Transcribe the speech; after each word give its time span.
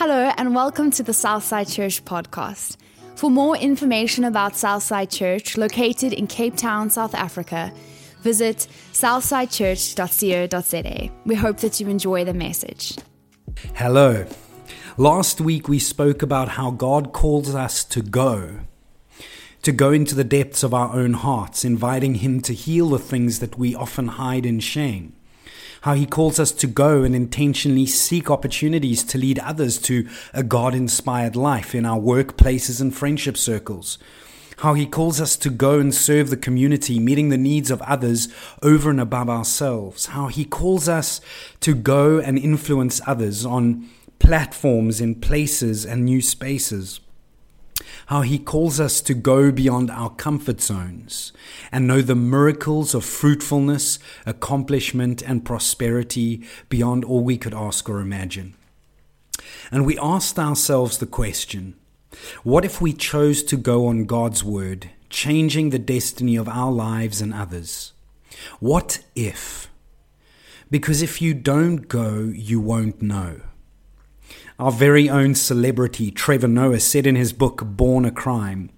Hello, 0.00 0.30
and 0.36 0.54
welcome 0.54 0.92
to 0.92 1.02
the 1.02 1.12
Southside 1.12 1.66
Church 1.66 2.04
podcast. 2.04 2.76
For 3.16 3.32
more 3.32 3.56
information 3.56 4.22
about 4.22 4.54
Southside 4.54 5.10
Church, 5.10 5.56
located 5.56 6.12
in 6.12 6.28
Cape 6.28 6.56
Town, 6.56 6.88
South 6.88 7.16
Africa, 7.16 7.72
visit 8.20 8.68
southsidechurch.co.za. 8.92 11.12
We 11.26 11.34
hope 11.34 11.56
that 11.56 11.80
you 11.80 11.88
enjoy 11.88 12.24
the 12.24 12.32
message. 12.32 12.94
Hello. 13.74 14.24
Last 14.96 15.40
week 15.40 15.66
we 15.66 15.80
spoke 15.80 16.22
about 16.22 16.50
how 16.50 16.70
God 16.70 17.12
calls 17.12 17.52
us 17.52 17.82
to 17.86 18.00
go, 18.00 18.60
to 19.62 19.72
go 19.72 19.90
into 19.90 20.14
the 20.14 20.22
depths 20.22 20.62
of 20.62 20.72
our 20.72 20.94
own 20.94 21.14
hearts, 21.14 21.64
inviting 21.64 22.14
Him 22.14 22.40
to 22.42 22.54
heal 22.54 22.90
the 22.90 23.00
things 23.00 23.40
that 23.40 23.58
we 23.58 23.74
often 23.74 24.06
hide 24.06 24.46
in 24.46 24.60
shame 24.60 25.17
how 25.82 25.94
he 25.94 26.06
calls 26.06 26.38
us 26.38 26.52
to 26.52 26.66
go 26.66 27.02
and 27.02 27.14
intentionally 27.14 27.86
seek 27.86 28.30
opportunities 28.30 29.04
to 29.04 29.18
lead 29.18 29.38
others 29.38 29.78
to 29.78 30.08
a 30.32 30.42
God 30.42 30.74
inspired 30.74 31.36
life 31.36 31.74
in 31.74 31.86
our 31.86 31.98
workplaces 31.98 32.80
and 32.80 32.94
friendship 32.94 33.36
circles. 33.36 33.98
How 34.58 34.74
he 34.74 34.86
calls 34.86 35.20
us 35.20 35.36
to 35.36 35.50
go 35.50 35.78
and 35.78 35.94
serve 35.94 36.30
the 36.30 36.36
community, 36.36 36.98
meeting 36.98 37.28
the 37.28 37.38
needs 37.38 37.70
of 37.70 37.80
others 37.82 38.28
over 38.60 38.90
and 38.90 39.00
above 39.00 39.30
ourselves. 39.30 40.06
How 40.06 40.26
he 40.26 40.44
calls 40.44 40.88
us 40.88 41.20
to 41.60 41.74
go 41.74 42.18
and 42.18 42.36
influence 42.38 43.00
others 43.06 43.46
on 43.46 43.88
platforms, 44.18 45.00
in 45.00 45.14
places, 45.14 45.86
and 45.86 46.04
new 46.04 46.20
spaces 46.20 46.98
how 48.06 48.22
he 48.22 48.38
calls 48.38 48.80
us 48.80 49.00
to 49.02 49.14
go 49.14 49.50
beyond 49.50 49.90
our 49.90 50.10
comfort 50.10 50.60
zones 50.60 51.32
and 51.70 51.86
know 51.86 52.00
the 52.00 52.14
miracles 52.14 52.94
of 52.94 53.04
fruitfulness, 53.04 53.98
accomplishment, 54.24 55.22
and 55.22 55.44
prosperity 55.44 56.44
beyond 56.68 57.04
all 57.04 57.22
we 57.22 57.36
could 57.36 57.54
ask 57.54 57.88
or 57.88 58.00
imagine. 58.00 58.54
And 59.70 59.84
we 59.84 59.98
asked 59.98 60.38
ourselves 60.38 60.98
the 60.98 61.06
question 61.06 61.74
what 62.42 62.64
if 62.64 62.80
we 62.80 62.92
chose 62.92 63.42
to 63.44 63.56
go 63.56 63.86
on 63.86 64.04
God's 64.04 64.42
word, 64.42 64.90
changing 65.10 65.70
the 65.70 65.78
destiny 65.78 66.36
of 66.36 66.48
our 66.48 66.72
lives 66.72 67.20
and 67.20 67.34
others? 67.34 67.92
What 68.60 69.04
if? 69.14 69.70
Because 70.70 71.02
if 71.02 71.22
you 71.22 71.34
don't 71.34 71.88
go, 71.88 72.30
you 72.34 72.60
won't 72.60 73.00
know. 73.02 73.40
Our 74.58 74.72
very 74.72 75.08
own 75.08 75.36
celebrity, 75.36 76.10
Trevor 76.10 76.48
Noah, 76.48 76.80
said 76.80 77.06
in 77.06 77.14
his 77.14 77.32
book, 77.32 77.62
Born 77.64 78.04
a 78.04 78.10
Crime 78.10 78.70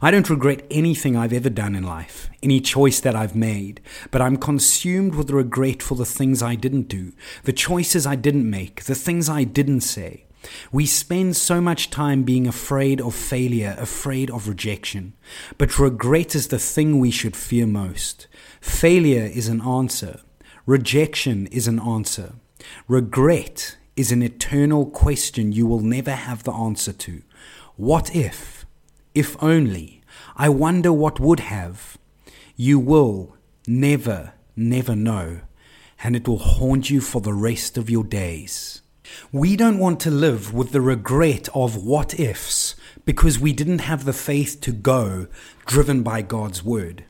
I 0.00 0.10
don't 0.10 0.30
regret 0.30 0.64
anything 0.70 1.14
I've 1.14 1.32
ever 1.34 1.50
done 1.50 1.74
in 1.74 1.82
life, 1.82 2.30
any 2.42 2.58
choice 2.58 3.00
that 3.00 3.14
I've 3.14 3.36
made, 3.36 3.82
but 4.10 4.22
I'm 4.22 4.38
consumed 4.38 5.14
with 5.14 5.28
regret 5.28 5.82
for 5.82 5.94
the 5.94 6.06
things 6.06 6.42
I 6.42 6.54
didn't 6.54 6.88
do, 6.88 7.12
the 7.44 7.52
choices 7.52 8.06
I 8.06 8.16
didn't 8.16 8.48
make, 8.48 8.84
the 8.84 8.94
things 8.94 9.28
I 9.28 9.44
didn't 9.44 9.82
say. 9.82 10.24
We 10.72 10.86
spend 10.86 11.36
so 11.36 11.60
much 11.60 11.90
time 11.90 12.22
being 12.22 12.46
afraid 12.46 12.98
of 13.02 13.14
failure, 13.14 13.76
afraid 13.78 14.30
of 14.30 14.48
rejection. 14.48 15.12
But 15.58 15.78
regret 15.78 16.34
is 16.34 16.48
the 16.48 16.58
thing 16.58 16.98
we 16.98 17.10
should 17.10 17.36
fear 17.36 17.66
most. 17.66 18.26
Failure 18.62 19.26
is 19.26 19.48
an 19.48 19.60
answer. 19.60 20.20
Rejection 20.64 21.46
is 21.48 21.68
an 21.68 21.78
answer. 21.78 22.32
Regret 22.88 23.76
is 23.96 24.12
an 24.12 24.22
eternal 24.22 24.86
question 24.86 25.52
you 25.52 25.66
will 25.66 25.80
never 25.80 26.12
have 26.12 26.44
the 26.44 26.52
answer 26.52 26.92
to. 26.92 27.22
What 27.76 28.14
if? 28.14 28.66
If 29.14 29.42
only. 29.42 30.02
I 30.36 30.50
wonder 30.50 30.92
what 30.92 31.18
would 31.18 31.40
have. 31.40 31.96
You 32.56 32.78
will 32.78 33.36
never, 33.66 34.34
never 34.54 34.94
know, 34.94 35.40
and 36.02 36.14
it 36.14 36.28
will 36.28 36.38
haunt 36.38 36.90
you 36.90 37.00
for 37.00 37.22
the 37.22 37.32
rest 37.32 37.78
of 37.78 37.88
your 37.88 38.04
days. 38.04 38.82
We 39.32 39.56
don't 39.56 39.78
want 39.78 40.00
to 40.00 40.10
live 40.10 40.52
with 40.52 40.72
the 40.72 40.80
regret 40.82 41.48
of 41.54 41.82
what 41.84 42.20
ifs 42.20 42.74
because 43.06 43.38
we 43.38 43.52
didn't 43.54 43.78
have 43.80 44.04
the 44.04 44.12
faith 44.12 44.60
to 44.62 44.72
go 44.72 45.28
driven 45.64 46.02
by 46.02 46.20
God's 46.20 46.62
word. 46.62 47.04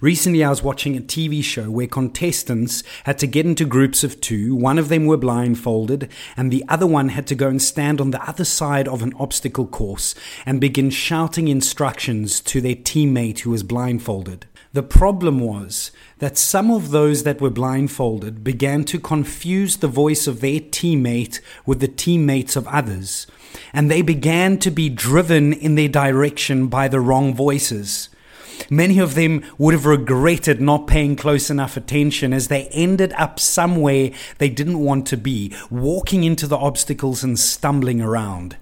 Recently, 0.00 0.42
I 0.42 0.50
was 0.50 0.62
watching 0.62 0.96
a 0.96 1.00
TV 1.00 1.42
show 1.44 1.70
where 1.70 1.86
contestants 1.86 2.82
had 3.04 3.18
to 3.18 3.26
get 3.26 3.46
into 3.46 3.64
groups 3.64 4.02
of 4.02 4.20
two. 4.20 4.54
One 4.54 4.78
of 4.78 4.88
them 4.88 5.06
were 5.06 5.16
blindfolded, 5.16 6.08
and 6.36 6.50
the 6.50 6.64
other 6.68 6.86
one 6.86 7.10
had 7.10 7.26
to 7.28 7.34
go 7.34 7.48
and 7.48 7.60
stand 7.60 8.00
on 8.00 8.10
the 8.10 8.22
other 8.28 8.44
side 8.44 8.88
of 8.88 9.02
an 9.02 9.12
obstacle 9.18 9.66
course 9.66 10.14
and 10.46 10.60
begin 10.60 10.90
shouting 10.90 11.48
instructions 11.48 12.40
to 12.40 12.60
their 12.60 12.74
teammate 12.74 13.40
who 13.40 13.50
was 13.50 13.62
blindfolded. 13.62 14.46
The 14.72 14.82
problem 14.84 15.40
was 15.40 15.90
that 16.18 16.38
some 16.38 16.70
of 16.70 16.90
those 16.90 17.24
that 17.24 17.40
were 17.40 17.50
blindfolded 17.50 18.44
began 18.44 18.84
to 18.84 19.00
confuse 19.00 19.76
the 19.76 19.88
voice 19.88 20.28
of 20.28 20.40
their 20.40 20.60
teammate 20.60 21.40
with 21.66 21.80
the 21.80 21.88
teammates 21.88 22.54
of 22.54 22.68
others, 22.68 23.26
and 23.72 23.90
they 23.90 24.00
began 24.00 24.58
to 24.58 24.70
be 24.70 24.88
driven 24.88 25.52
in 25.52 25.74
their 25.74 25.88
direction 25.88 26.68
by 26.68 26.86
the 26.86 27.00
wrong 27.00 27.34
voices. 27.34 28.10
Many 28.70 29.00
of 29.00 29.16
them 29.16 29.44
would 29.58 29.74
have 29.74 29.84
regretted 29.84 30.60
not 30.60 30.86
paying 30.86 31.16
close 31.16 31.50
enough 31.50 31.76
attention 31.76 32.32
as 32.32 32.46
they 32.46 32.68
ended 32.68 33.12
up 33.14 33.40
somewhere 33.40 34.12
they 34.38 34.48
didn't 34.48 34.78
want 34.78 35.06
to 35.08 35.16
be, 35.16 35.52
walking 35.70 36.22
into 36.22 36.46
the 36.46 36.56
obstacles 36.56 37.24
and 37.24 37.36
stumbling 37.36 38.00
around. 38.00 38.56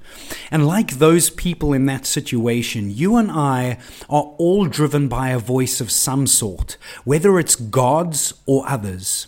And 0.50 0.66
like 0.66 0.92
those 0.92 1.28
people 1.28 1.74
in 1.74 1.84
that 1.86 2.06
situation, 2.06 2.90
you 2.90 3.16
and 3.16 3.30
I 3.30 3.78
are 4.08 4.34
all 4.38 4.64
driven 4.64 5.08
by 5.08 5.28
a 5.28 5.38
voice 5.38 5.80
of 5.80 5.90
some 5.90 6.26
sort, 6.26 6.78
whether 7.04 7.38
it's 7.38 7.54
God's 7.54 8.32
or 8.46 8.66
others. 8.66 9.26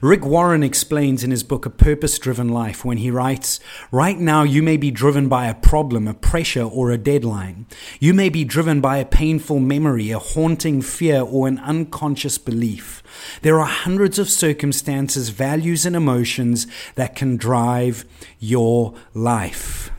Rick 0.00 0.24
Warren 0.24 0.62
explains 0.62 1.22
in 1.22 1.30
his 1.30 1.42
book 1.42 1.66
A 1.66 1.70
Purpose 1.70 2.18
Driven 2.18 2.48
Life 2.48 2.84
when 2.84 2.98
he 2.98 3.10
writes, 3.10 3.60
Right 3.90 4.18
now, 4.18 4.42
you 4.42 4.62
may 4.62 4.76
be 4.76 4.90
driven 4.90 5.28
by 5.28 5.46
a 5.46 5.54
problem, 5.54 6.08
a 6.08 6.14
pressure, 6.14 6.62
or 6.62 6.90
a 6.90 6.98
deadline. 6.98 7.66
You 7.98 8.14
may 8.14 8.28
be 8.28 8.44
driven 8.44 8.80
by 8.80 8.98
a 8.98 9.04
painful 9.04 9.60
memory, 9.60 10.10
a 10.10 10.18
haunting 10.18 10.82
fear, 10.82 11.20
or 11.20 11.48
an 11.48 11.58
unconscious 11.58 12.38
belief. 12.38 13.02
There 13.42 13.60
are 13.60 13.66
hundreds 13.66 14.18
of 14.18 14.28
circumstances, 14.28 15.30
values, 15.30 15.84
and 15.86 15.94
emotions 15.94 16.66
that 16.94 17.16
can 17.16 17.36
drive 17.36 18.04
your 18.38 18.94
life. 19.14 19.90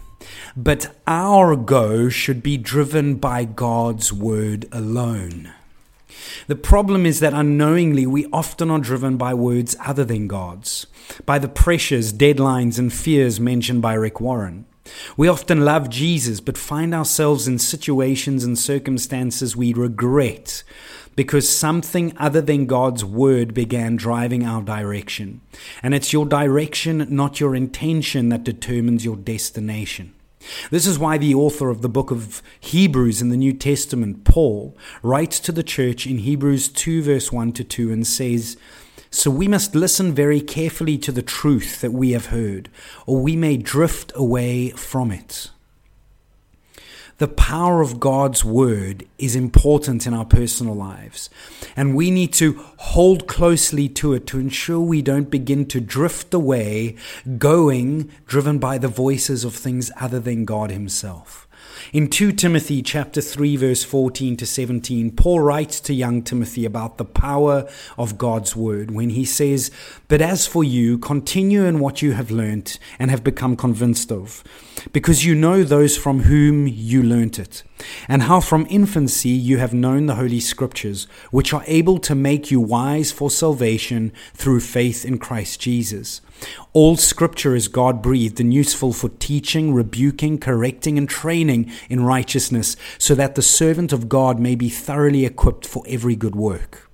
But 0.56 0.96
our 1.08 1.56
go 1.56 2.09
should 2.09 2.44
be 2.44 2.58
driven 2.58 3.16
by 3.16 3.46
God's 3.46 4.12
word 4.12 4.68
alone. 4.72 5.53
The 6.47 6.55
problem 6.55 7.05
is 7.05 7.19
that 7.19 7.33
unknowingly 7.33 8.05
we 8.05 8.27
often 8.33 8.69
are 8.71 8.79
driven 8.79 9.17
by 9.17 9.33
words 9.33 9.75
other 9.83 10.05
than 10.05 10.27
God's, 10.27 10.87
by 11.25 11.39
the 11.39 11.47
pressures, 11.47 12.13
deadlines, 12.13 12.77
and 12.77 12.91
fears 12.91 13.39
mentioned 13.39 13.81
by 13.81 13.93
Rick 13.93 14.19
Warren. 14.19 14.65
We 15.15 15.27
often 15.27 15.63
love 15.63 15.89
Jesus, 15.89 16.39
but 16.39 16.57
find 16.57 16.93
ourselves 16.93 17.47
in 17.47 17.59
situations 17.59 18.43
and 18.43 18.57
circumstances 18.57 19.55
we 19.55 19.73
regret 19.73 20.63
because 21.15 21.49
something 21.49 22.15
other 22.17 22.41
than 22.41 22.65
God's 22.65 23.03
word 23.03 23.53
began 23.53 23.95
driving 23.95 24.45
our 24.45 24.61
direction. 24.61 25.41
And 25.83 25.93
it's 25.93 26.13
your 26.13 26.25
direction, 26.25 27.05
not 27.09 27.39
your 27.39 27.55
intention, 27.55 28.29
that 28.29 28.43
determines 28.43 29.03
your 29.03 29.17
destination. 29.17 30.13
This 30.69 30.88
is 30.88 31.00
why 31.00 31.18
the 31.18 31.35
author 31.35 31.69
of 31.69 31.81
the 31.81 31.90
book 31.90 32.12
of 32.12 32.41
Hebrews 32.59 33.22
in 33.22 33.29
the 33.29 33.38
New 33.38 33.53
Testament, 33.53 34.24
Paul, 34.24 34.78
writes 35.02 35.40
to 35.41 35.52
the 35.52 35.63
church 35.63 36.06
in 36.06 36.19
Hebrews 36.19 36.68
2, 36.68 37.03
verse 37.03 37.31
1 37.31 37.53
to 37.53 37.63
2, 37.63 37.91
and 37.91 38.06
says, 38.06 38.57
So 39.09 39.30
we 39.31 39.47
must 39.47 39.75
listen 39.75 40.13
very 40.13 40.41
carefully 40.41 40.97
to 41.00 41.12
the 41.12 41.22
truth 41.22 41.81
that 41.81 41.94
we 41.94 42.12
have 42.12 42.28
heard, 42.28 42.69
or 43.06 43.19
we 43.19 43.35
may 43.35 43.57
drift 43.57 44.12
away 44.16 44.72
from 44.72 45.12
it. 45.12 45.50
The 47.21 47.27
power 47.27 47.81
of 47.81 47.99
God's 47.99 48.43
word 48.43 49.05
is 49.19 49.35
important 49.35 50.07
in 50.07 50.13
our 50.15 50.25
personal 50.25 50.73
lives, 50.73 51.29
and 51.75 51.95
we 51.95 52.09
need 52.09 52.33
to 52.33 52.53
hold 52.77 53.27
closely 53.27 53.87
to 53.89 54.13
it 54.13 54.25
to 54.25 54.39
ensure 54.39 54.79
we 54.79 55.03
don't 55.03 55.29
begin 55.29 55.67
to 55.67 55.79
drift 55.79 56.33
away, 56.33 56.95
going 57.37 58.09
driven 58.25 58.57
by 58.57 58.79
the 58.79 58.87
voices 58.87 59.43
of 59.45 59.53
things 59.53 59.91
other 60.00 60.19
than 60.19 60.45
God 60.45 60.71
Himself. 60.71 61.47
In 61.94 62.10
2 62.10 62.31
Timothy 62.31 62.81
chapter 62.81 63.22
3 63.22 63.58
verse 63.58 63.84
14 63.84 64.38
to 64.38 64.46
17, 64.46 65.12
Paul 65.12 65.42
writes 65.42 65.80
to 65.81 65.94
young 65.94 66.22
Timothy 66.22 66.63
about 66.63 66.98
the 66.98 67.06
power 67.06 67.68
of 67.98 68.18
God's 68.18 68.56
word 68.56 68.92
when 68.92 69.10
he 69.10 69.25
says, 69.25 69.72
"But 70.08 70.22
as 70.22 70.48
for 70.48 70.63
you, 70.63 70.98
continue 70.98 71.66
in 71.66 71.80
what 71.80 72.02
you 72.02 72.13
have 72.13 72.31
learnt 72.31 72.80
and 72.98 73.12
have 73.12 73.24
become 73.24 73.56
convinced 73.56 74.12
of, 74.12 74.44
because 74.94 75.25
you 75.25 75.36
know 75.36 75.63
those 75.63 75.98
from 75.98 76.22
whom 76.22 76.68
you 76.68 77.04
learnt 77.04 77.38
it." 77.38 77.63
and 78.08 78.24
how 78.24 78.40
from 78.40 78.68
infancy 78.69 79.30
you 79.30 79.58
have 79.58 79.74
known 79.74 80.06
the 80.06 80.16
Holy 80.16 80.40
Scriptures, 80.40 81.08
which 81.31 81.54
are 81.54 81.63
able 81.68 81.98
to 82.00 82.16
make 82.16 82.52
you 82.52 82.60
wise 82.60 83.12
for 83.12 83.30
salvation 83.30 84.12
through 84.34 84.60
faith 84.60 85.06
in 85.06 85.18
Christ 85.18 85.60
Jesus. 85.60 86.22
All 86.73 86.97
Scripture 86.97 87.55
is 87.55 87.67
God 87.67 88.01
breathed 88.01 88.39
and 88.39 88.53
useful 88.53 88.93
for 88.93 89.09
teaching, 89.09 89.73
rebuking, 89.73 90.39
correcting, 90.39 90.97
and 90.97 91.07
training 91.07 91.71
in 91.89 92.03
righteousness, 92.03 92.75
so 92.97 93.13
that 93.15 93.35
the 93.35 93.41
servant 93.41 93.93
of 93.93 94.09
God 94.09 94.39
may 94.39 94.55
be 94.55 94.69
thoroughly 94.69 95.25
equipped 95.25 95.67
for 95.67 95.83
every 95.88 96.15
good 96.15 96.35
work. 96.35 96.89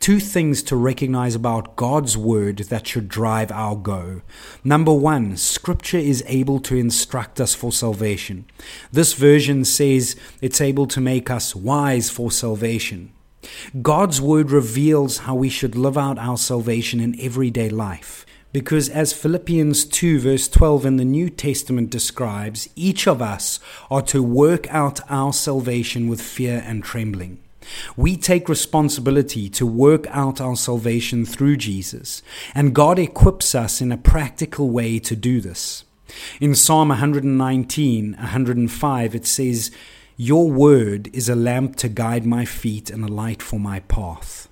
Two 0.00 0.20
things 0.20 0.62
to 0.64 0.76
recognize 0.76 1.34
about 1.34 1.76
God's 1.76 2.16
word 2.16 2.58
that 2.58 2.86
should 2.86 3.08
drive 3.08 3.52
our 3.52 3.76
go. 3.76 4.22
Number 4.64 4.92
one, 4.92 5.36
scripture 5.36 5.98
is 5.98 6.24
able 6.26 6.60
to 6.60 6.76
instruct 6.76 7.40
us 7.40 7.54
for 7.54 7.72
salvation. 7.72 8.46
This 8.92 9.12
version 9.12 9.64
says 9.64 10.16
it's 10.40 10.60
able 10.60 10.86
to 10.86 11.00
make 11.00 11.30
us 11.30 11.54
wise 11.54 12.10
for 12.10 12.30
salvation. 12.30 13.12
God's 13.82 14.20
word 14.20 14.50
reveals 14.50 15.18
how 15.18 15.34
we 15.34 15.48
should 15.48 15.76
live 15.76 15.98
out 15.98 16.18
our 16.18 16.38
salvation 16.38 17.00
in 17.00 17.18
everyday 17.20 17.68
life. 17.68 18.26
Because 18.52 18.88
as 18.88 19.12
Philippians 19.12 19.84
2 19.84 20.20
verse 20.20 20.48
12 20.48 20.86
in 20.86 20.96
the 20.96 21.04
New 21.04 21.28
Testament 21.28 21.90
describes, 21.90 22.68
each 22.74 23.06
of 23.06 23.20
us 23.20 23.60
are 23.90 24.02
to 24.02 24.22
work 24.22 24.66
out 24.72 25.00
our 25.10 25.34
salvation 25.34 26.08
with 26.08 26.20
fear 26.20 26.62
and 26.66 26.82
trembling. 26.82 27.40
We 27.96 28.16
take 28.16 28.48
responsibility 28.48 29.50
to 29.50 29.66
work 29.66 30.06
out 30.08 30.40
our 30.40 30.56
salvation 30.56 31.26
through 31.26 31.58
Jesus, 31.58 32.22
and 32.54 32.74
God 32.74 32.98
equips 32.98 33.54
us 33.54 33.82
in 33.82 33.92
a 33.92 33.98
practical 33.98 34.70
way 34.70 34.98
to 35.00 35.14
do 35.14 35.42
this. 35.42 35.84
In 36.40 36.54
Psalm 36.54 36.88
119, 36.88 38.12
105, 38.14 39.14
it 39.14 39.26
says, 39.26 39.70
Your 40.16 40.50
word 40.50 41.14
is 41.14 41.28
a 41.28 41.34
lamp 41.34 41.76
to 41.76 41.88
guide 41.88 42.24
my 42.24 42.46
feet 42.46 42.88
and 42.88 43.04
a 43.04 43.12
light 43.12 43.42
for 43.42 43.60
my 43.60 43.80
path. 43.80 44.48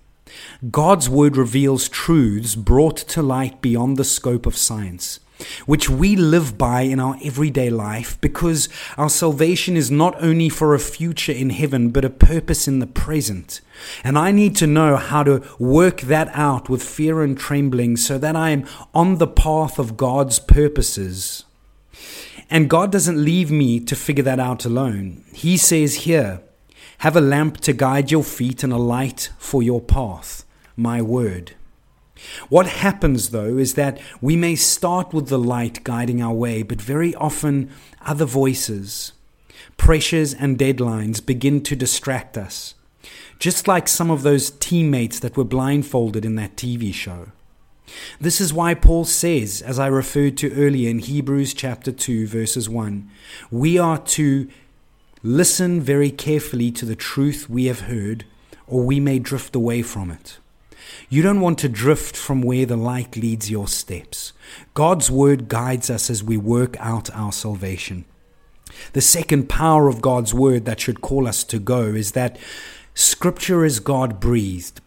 God's 0.70 1.08
word 1.08 1.36
reveals 1.36 1.88
truths 1.88 2.54
brought 2.54 2.96
to 2.96 3.22
light 3.22 3.60
beyond 3.60 3.96
the 3.96 4.04
scope 4.04 4.46
of 4.46 4.56
science 4.56 5.20
which 5.66 5.90
we 5.90 6.16
live 6.16 6.56
by 6.56 6.82
in 6.82 7.00
our 7.00 7.16
everyday 7.22 7.70
life 7.70 8.20
because 8.20 8.68
our 8.96 9.08
salvation 9.08 9.76
is 9.76 9.90
not 9.90 10.14
only 10.22 10.48
for 10.48 10.74
a 10.74 10.78
future 10.78 11.32
in 11.32 11.50
heaven, 11.50 11.90
but 11.90 12.04
a 12.04 12.10
purpose 12.10 12.66
in 12.66 12.78
the 12.78 12.86
present. 12.86 13.60
And 14.02 14.18
I 14.18 14.30
need 14.30 14.56
to 14.56 14.66
know 14.66 14.96
how 14.96 15.22
to 15.24 15.42
work 15.58 16.02
that 16.02 16.28
out 16.32 16.68
with 16.68 16.82
fear 16.82 17.22
and 17.22 17.38
trembling 17.38 17.96
so 17.96 18.18
that 18.18 18.36
I 18.36 18.50
am 18.50 18.66
on 18.94 19.18
the 19.18 19.26
path 19.26 19.78
of 19.78 19.96
God's 19.96 20.38
purposes. 20.38 21.44
And 22.48 22.70
God 22.70 22.92
doesn't 22.92 23.22
leave 23.22 23.50
me 23.50 23.80
to 23.80 23.96
figure 23.96 24.24
that 24.24 24.40
out 24.40 24.64
alone. 24.64 25.24
He 25.32 25.56
says 25.56 25.96
here, 25.96 26.40
have 26.98 27.16
a 27.16 27.20
lamp 27.20 27.58
to 27.58 27.72
guide 27.72 28.10
your 28.10 28.24
feet 28.24 28.62
and 28.62 28.72
a 28.72 28.78
light 28.78 29.30
for 29.38 29.62
your 29.62 29.80
path, 29.80 30.44
my 30.76 31.02
word. 31.02 31.54
What 32.48 32.66
happens, 32.66 33.30
though, 33.30 33.58
is 33.58 33.74
that 33.74 34.00
we 34.20 34.36
may 34.36 34.56
start 34.56 35.12
with 35.12 35.28
the 35.28 35.38
light 35.38 35.84
guiding 35.84 36.22
our 36.22 36.32
way, 36.32 36.62
but 36.62 36.80
very 36.80 37.14
often 37.14 37.70
other 38.04 38.24
voices, 38.24 39.12
pressures, 39.76 40.32
and 40.32 40.58
deadlines 40.58 41.24
begin 41.24 41.62
to 41.64 41.76
distract 41.76 42.38
us, 42.38 42.74
just 43.38 43.68
like 43.68 43.86
some 43.86 44.10
of 44.10 44.22
those 44.22 44.50
teammates 44.50 45.20
that 45.20 45.36
were 45.36 45.44
blindfolded 45.44 46.24
in 46.24 46.36
that 46.36 46.56
TV 46.56 46.92
show. 46.92 47.28
This 48.20 48.40
is 48.40 48.52
why 48.52 48.74
Paul 48.74 49.04
says, 49.04 49.62
as 49.62 49.78
I 49.78 49.86
referred 49.86 50.36
to 50.38 50.52
earlier 50.52 50.90
in 50.90 50.98
Hebrews 50.98 51.54
chapter 51.54 51.92
2, 51.92 52.26
verses 52.26 52.68
1, 52.68 53.08
we 53.50 53.78
are 53.78 53.98
to 53.98 54.48
listen 55.26 55.80
very 55.80 56.10
carefully 56.12 56.70
to 56.70 56.84
the 56.84 56.94
truth 56.94 57.50
we 57.50 57.64
have 57.64 57.80
heard, 57.80 58.24
or 58.68 58.84
we 58.84 59.00
may 59.00 59.18
drift 59.18 59.56
away 59.56 59.82
from 59.82 60.08
it. 60.08 60.38
You 61.08 61.20
don't 61.20 61.40
want 61.40 61.58
to 61.58 61.68
drift 61.68 62.16
from 62.16 62.42
where 62.42 62.64
the 62.64 62.76
light 62.76 63.16
leads 63.16 63.50
your 63.50 63.66
steps. 63.66 64.32
God's 64.72 65.10
word 65.10 65.48
guides 65.48 65.90
us 65.90 66.10
as 66.10 66.22
we 66.22 66.36
work 66.36 66.76
out 66.78 67.10
our 67.12 67.32
salvation. 67.32 68.04
The 68.92 69.00
second 69.00 69.48
power 69.48 69.88
of 69.88 70.00
God's 70.00 70.32
word 70.32 70.64
that 70.64 70.78
should 70.78 71.00
call 71.00 71.26
us 71.26 71.42
to 71.44 71.58
go 71.58 71.86
is 71.86 72.12
that 72.12 72.38
scripture 72.94 73.64
is 73.64 73.80
God 73.80 74.20
breathed. 74.20 74.80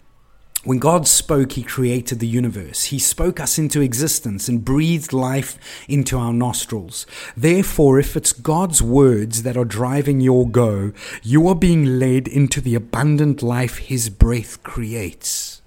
When 0.69 0.77
God 0.77 1.07
spoke, 1.07 1.53
He 1.53 1.63
created 1.63 2.19
the 2.19 2.27
universe. 2.27 2.83
He 2.83 2.99
spoke 2.99 3.39
us 3.39 3.57
into 3.57 3.81
existence 3.81 4.47
and 4.47 4.63
breathed 4.63 5.11
life 5.11 5.57
into 5.87 6.15
our 6.15 6.31
nostrils. 6.31 7.07
Therefore, 7.35 7.97
if 7.97 8.15
it's 8.15 8.31
God's 8.31 8.79
words 8.79 9.41
that 9.41 9.57
are 9.57 9.65
driving 9.65 10.21
your 10.21 10.47
go, 10.47 10.91
you 11.23 11.47
are 11.47 11.55
being 11.55 11.97
led 11.97 12.27
into 12.27 12.61
the 12.61 12.75
abundant 12.75 13.41
life 13.41 13.77
His 13.77 14.09
breath 14.11 14.61
creates. 14.61 15.63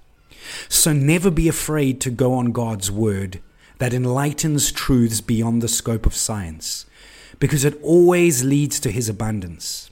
So 0.69 0.93
never 0.93 1.29
be 1.29 1.49
afraid 1.49 1.99
to 1.99 2.09
go 2.09 2.33
on 2.35 2.53
God's 2.53 2.89
word 2.89 3.41
that 3.79 3.93
enlightens 3.93 4.71
truths 4.71 5.19
beyond 5.19 5.61
the 5.61 5.67
scope 5.67 6.05
of 6.05 6.15
science, 6.15 6.85
because 7.39 7.65
it 7.65 7.77
always 7.83 8.41
leads 8.41 8.79
to 8.79 8.89
his 8.89 9.09
abundance. 9.09 9.89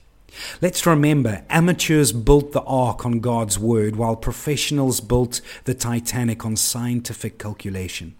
Let's 0.60 0.86
remember, 0.86 1.44
amateurs 1.50 2.12
built 2.12 2.52
the 2.52 2.62
ark 2.62 3.04
on 3.04 3.20
God's 3.20 3.58
word, 3.58 3.96
while 3.96 4.16
professionals 4.16 5.00
built 5.00 5.40
the 5.64 5.74
Titanic 5.74 6.44
on 6.44 6.56
scientific 6.56 7.38
calculation. 7.38 8.14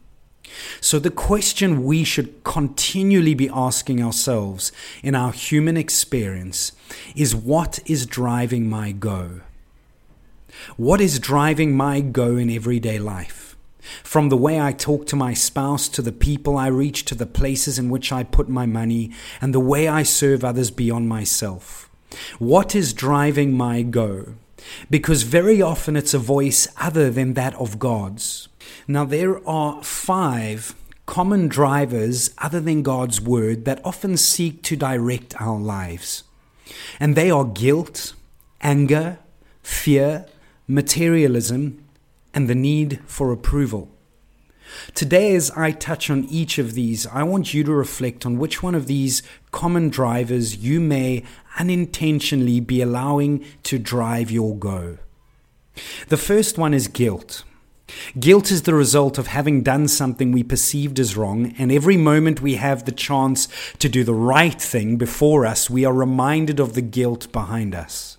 So, 0.81 0.99
the 0.99 1.11
question 1.11 1.85
we 1.85 2.05
should 2.05 2.45
continually 2.45 3.35
be 3.35 3.49
asking 3.49 4.03
ourselves 4.03 4.73
in 5.03 5.15
our 5.15 5.33
human 5.33 5.77
experience 5.77 6.73
is 7.17 7.35
what 7.35 7.79
is 7.87 8.05
driving 8.05 8.69
my 8.69 8.93
go? 8.93 9.41
What 10.77 11.01
is 11.01 11.19
driving 11.19 11.75
my 11.75 12.01
go 12.01 12.37
in 12.37 12.51
everyday 12.51 12.99
life? 12.99 13.57
From 14.05 14.29
the 14.29 14.37
way 14.37 14.61
I 14.61 14.73
talk 14.73 15.07
to 15.07 15.17
my 15.17 15.35
spouse, 15.35 15.89
to 15.89 16.03
the 16.03 16.13
people 16.13 16.57
I 16.57 16.69
reach, 16.69 17.05
to 17.07 17.15
the 17.15 17.27
places 17.27 17.79
in 17.79 17.89
which 17.89 18.13
I 18.13 18.23
put 18.23 18.49
my 18.49 18.67
money, 18.67 19.11
and 19.41 19.53
the 19.53 19.61
way 19.61 19.89
I 19.89 20.03
serve 20.03 20.45
others 20.45 20.71
beyond 20.71 21.09
myself. 21.09 21.89
What 22.39 22.75
is 22.75 22.93
driving 22.93 23.57
my 23.57 23.83
go? 23.83 24.35
Because 24.91 25.23
very 25.23 25.61
often 25.61 25.97
it's 25.97 26.15
a 26.15 26.19
voice 26.19 26.69
other 26.81 27.11
than 27.11 27.35
that 27.35 27.55
of 27.55 27.79
God's. 27.79 28.49
Now, 28.87 29.05
there 29.05 29.47
are 29.49 29.83
five 29.83 30.75
common 31.07 31.49
drivers 31.49 32.31
other 32.39 32.61
than 32.61 32.83
God's 32.83 33.21
word 33.21 33.65
that 33.65 33.81
often 33.85 34.17
seek 34.17 34.63
to 34.63 34.77
direct 34.77 35.41
our 35.41 35.59
lives. 35.59 36.25
And 37.01 37.17
they 37.17 37.31
are 37.31 37.45
guilt, 37.45 38.15
anger, 38.61 39.19
fear, 39.63 40.27
materialism, 40.67 41.85
and 42.33 42.49
the 42.49 42.55
need 42.55 43.01
for 43.07 43.33
approval. 43.33 43.89
Today, 44.95 45.35
as 45.35 45.51
I 45.53 45.73
touch 45.73 46.11
on 46.11 46.25
each 46.25 46.59
of 46.59 46.75
these, 46.75 47.07
I 47.07 47.23
want 47.23 47.55
you 47.55 47.65
to 47.65 47.73
reflect 47.73 48.27
on 48.27 48.39
which 48.39 48.63
one 48.63 48.75
of 48.75 48.87
these 48.87 49.23
common 49.51 49.89
drivers 49.89 50.57
you 50.57 50.81
may 50.81 51.25
unintentionally 51.59 52.61
be 52.61 52.81
allowing 52.81 53.45
to 53.65 53.79
drive 53.79 54.31
your 54.31 54.57
go. 54.57 54.99
The 56.09 56.17
first 56.17 56.59
one 56.59 56.75
is 56.75 56.89
guilt. 56.89 57.45
Guilt 58.19 58.51
is 58.51 58.63
the 58.63 58.75
result 58.75 59.19
of 59.19 59.27
having 59.27 59.63
done 59.63 59.89
something 59.89 60.33
we 60.33 60.43
perceived 60.43 60.99
as 60.99 61.17
wrong, 61.17 61.55
and 61.59 61.71
every 61.71 61.97
moment 61.97 62.41
we 62.41 62.55
have 62.55 62.85
the 62.85 62.93
chance 62.93 63.49
to 63.79 63.89
do 63.89 64.05
the 64.05 64.15
right 64.15 64.61
thing 64.61 64.97
before 64.97 65.45
us, 65.45 65.69
we 65.69 65.85
are 65.85 65.93
reminded 65.93 66.59
of 66.59 66.75
the 66.75 66.83
guilt 66.83 67.31
behind 67.33 67.75
us. 67.75 68.19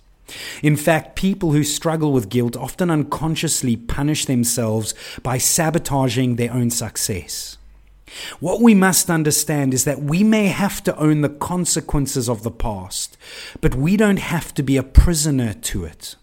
In 0.62 0.76
fact, 0.76 1.16
people 1.16 1.52
who 1.52 1.64
struggle 1.64 2.12
with 2.12 2.28
guilt 2.28 2.56
often 2.56 2.90
unconsciously 2.90 3.76
punish 3.76 4.24
themselves 4.26 4.94
by 5.22 5.38
sabotaging 5.38 6.36
their 6.36 6.52
own 6.52 6.70
success. 6.70 7.58
What 8.40 8.60
we 8.60 8.74
must 8.74 9.10
understand 9.10 9.74
is 9.74 9.84
that 9.84 10.02
we 10.02 10.22
may 10.22 10.46
have 10.46 10.82
to 10.84 10.96
own 10.96 11.20
the 11.20 11.28
consequences 11.28 12.28
of 12.28 12.42
the 12.42 12.50
past, 12.50 13.16
but 13.60 13.74
we 13.74 13.96
don't 13.96 14.18
have 14.18 14.54
to 14.54 14.62
be 14.62 14.76
a 14.76 14.82
prisoner 14.82 15.54
to 15.54 15.84
it. 15.84 16.16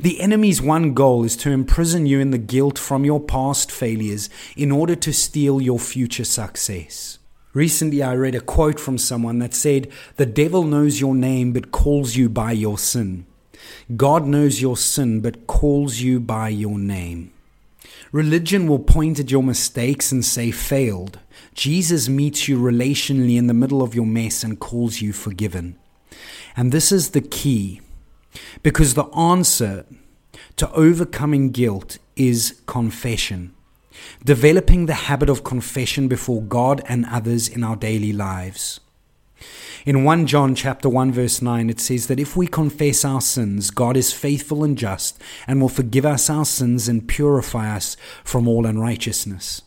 The 0.00 0.20
enemy's 0.20 0.62
one 0.62 0.94
goal 0.94 1.24
is 1.24 1.36
to 1.38 1.50
imprison 1.50 2.06
you 2.06 2.20
in 2.20 2.30
the 2.30 2.38
guilt 2.38 2.78
from 2.78 3.04
your 3.04 3.20
past 3.20 3.72
failures 3.72 4.30
in 4.56 4.70
order 4.70 4.94
to 4.96 5.12
steal 5.12 5.60
your 5.60 5.80
future 5.80 6.24
success. 6.24 7.18
Recently, 7.54 8.02
I 8.02 8.16
read 8.16 8.34
a 8.34 8.40
quote 8.40 8.80
from 8.80 8.98
someone 8.98 9.38
that 9.38 9.54
said, 9.54 9.88
The 10.16 10.26
devil 10.26 10.64
knows 10.64 11.00
your 11.00 11.14
name 11.14 11.52
but 11.52 11.70
calls 11.70 12.16
you 12.16 12.28
by 12.28 12.50
your 12.50 12.78
sin. 12.78 13.26
God 13.96 14.26
knows 14.26 14.60
your 14.60 14.76
sin 14.76 15.20
but 15.20 15.46
calls 15.46 16.00
you 16.00 16.18
by 16.18 16.48
your 16.48 16.78
name. 16.80 17.32
Religion 18.10 18.66
will 18.66 18.80
point 18.80 19.20
at 19.20 19.30
your 19.30 19.42
mistakes 19.42 20.10
and 20.10 20.24
say 20.24 20.50
failed. 20.50 21.20
Jesus 21.54 22.08
meets 22.08 22.48
you 22.48 22.58
relationally 22.58 23.36
in 23.36 23.46
the 23.46 23.54
middle 23.54 23.82
of 23.82 23.94
your 23.94 24.06
mess 24.06 24.42
and 24.42 24.58
calls 24.58 25.00
you 25.00 25.12
forgiven. 25.12 25.78
And 26.56 26.72
this 26.72 26.90
is 26.90 27.10
the 27.10 27.20
key 27.20 27.80
because 28.64 28.94
the 28.94 29.06
answer 29.16 29.86
to 30.56 30.70
overcoming 30.72 31.50
guilt 31.52 31.98
is 32.16 32.60
confession 32.66 33.53
developing 34.24 34.86
the 34.86 34.94
habit 34.94 35.28
of 35.28 35.44
confession 35.44 36.08
before 36.08 36.42
God 36.42 36.82
and 36.88 37.06
others 37.06 37.48
in 37.48 37.64
our 37.64 37.76
daily 37.76 38.12
lives. 38.12 38.80
In 39.86 40.02
1 40.02 40.26
John 40.26 40.54
chapter 40.54 40.88
1 40.88 41.12
verse 41.12 41.42
9 41.42 41.68
it 41.68 41.78
says 41.78 42.06
that 42.06 42.18
if 42.18 42.36
we 42.36 42.46
confess 42.46 43.04
our 43.04 43.20
sins 43.20 43.70
God 43.70 43.98
is 43.98 44.14
faithful 44.14 44.64
and 44.64 44.78
just 44.78 45.20
and 45.46 45.60
will 45.60 45.68
forgive 45.68 46.06
us 46.06 46.30
our 46.30 46.46
sins 46.46 46.88
and 46.88 47.06
purify 47.06 47.76
us 47.76 47.96
from 48.24 48.48
all 48.48 48.64
unrighteousness. 48.64 49.60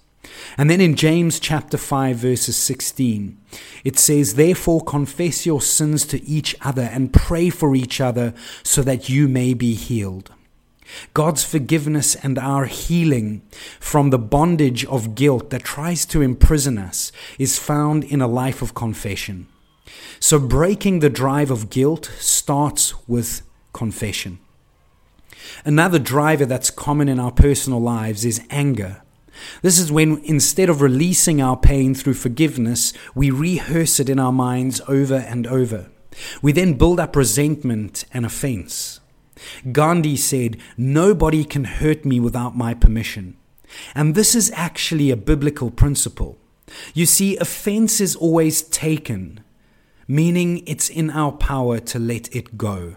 And 0.57 0.71
then 0.71 0.81
in 0.81 0.95
James 0.95 1.39
chapter 1.39 1.77
5 1.77 2.15
verses 2.15 2.57
16 2.57 3.37
it 3.83 3.99
says 3.99 4.33
therefore 4.33 4.81
confess 4.81 5.45
your 5.45 5.61
sins 5.61 6.03
to 6.07 6.23
each 6.25 6.55
other 6.61 6.89
and 6.91 7.13
pray 7.13 7.51
for 7.51 7.75
each 7.75 8.01
other 8.01 8.33
so 8.63 8.81
that 8.81 9.09
you 9.09 9.27
may 9.27 9.53
be 9.53 9.75
healed. 9.75 10.31
God's 11.13 11.43
forgiveness 11.43 12.15
and 12.15 12.37
our 12.37 12.65
healing 12.65 13.41
from 13.79 14.09
the 14.09 14.19
bondage 14.19 14.85
of 14.85 15.15
guilt 15.15 15.49
that 15.49 15.63
tries 15.63 16.05
to 16.07 16.21
imprison 16.21 16.77
us 16.77 17.11
is 17.37 17.59
found 17.59 18.03
in 18.03 18.21
a 18.21 18.27
life 18.27 18.61
of 18.61 18.73
confession. 18.73 19.47
So, 20.19 20.39
breaking 20.39 20.99
the 20.99 21.09
drive 21.09 21.51
of 21.51 21.69
guilt 21.69 22.11
starts 22.17 22.93
with 23.07 23.41
confession. 23.73 24.39
Another 25.63 25.99
driver 25.99 26.45
that's 26.45 26.69
common 26.69 27.07
in 27.07 27.19
our 27.19 27.31
personal 27.31 27.79
lives 27.79 28.25
is 28.25 28.41
anger. 28.49 29.01
This 29.61 29.77
is 29.77 29.91
when 29.91 30.19
instead 30.23 30.69
of 30.69 30.81
releasing 30.81 31.41
our 31.41 31.55
pain 31.55 31.93
through 31.93 32.15
forgiveness, 32.15 32.93
we 33.13 33.29
rehearse 33.29 33.99
it 33.99 34.09
in 34.09 34.19
our 34.19 34.31
minds 34.31 34.81
over 34.87 35.15
and 35.15 35.45
over. 35.45 35.89
We 36.41 36.51
then 36.51 36.73
build 36.73 36.99
up 36.99 37.15
resentment 37.15 38.05
and 38.11 38.25
offense. 38.25 38.99
Gandhi 39.71 40.15
said, 40.15 40.57
Nobody 40.77 41.43
can 41.43 41.65
hurt 41.65 42.05
me 42.05 42.19
without 42.19 42.55
my 42.55 42.73
permission. 42.73 43.37
And 43.93 44.15
this 44.15 44.35
is 44.35 44.51
actually 44.55 45.11
a 45.11 45.17
biblical 45.17 45.71
principle. 45.71 46.37
You 46.93 47.05
see, 47.05 47.37
offense 47.37 48.01
is 48.01 48.15
always 48.15 48.61
taken, 48.61 49.41
meaning 50.07 50.63
it's 50.67 50.89
in 50.89 51.09
our 51.09 51.31
power 51.31 51.79
to 51.79 51.99
let 51.99 52.33
it 52.35 52.57
go. 52.57 52.95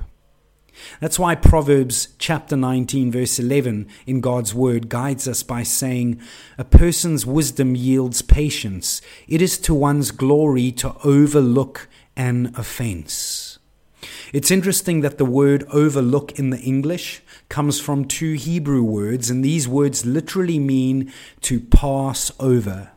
That's 1.01 1.19
why 1.19 1.35
Proverbs 1.35 2.09
chapter 2.19 2.57
19, 2.57 3.13
verse 3.13 3.39
11 3.39 3.89
in 4.07 4.21
God's 4.21 4.55
word 4.55 4.89
guides 4.89 5.29
us 5.29 5.43
by 5.43 5.63
saying, 5.63 6.21
A 6.59 6.65
person's 6.65 7.27
wisdom 7.27 7.75
yields 7.75 8.23
patience. 8.23 9.03
It 9.29 9.43
is 9.43 9.59
to 9.59 9.75
one's 9.75 10.11
glory 10.11 10.73
to 10.73 10.97
overlook 11.05 11.89
an 12.17 12.53
offense. 12.57 13.50
It's 14.33 14.51
interesting 14.51 15.01
that 15.01 15.19
the 15.19 15.25
word 15.25 15.65
overlook 15.71 16.39
in 16.39 16.51
the 16.51 16.61
English 16.61 17.21
comes 17.49 17.81
from 17.81 18.05
two 18.05 18.35
Hebrew 18.35 18.83
words, 18.83 19.29
and 19.29 19.45
these 19.45 19.67
words 19.67 20.07
literally 20.07 20.59
mean 20.59 21.13
to 21.43 21.61
pass 21.61 22.31
over. 22.39 22.93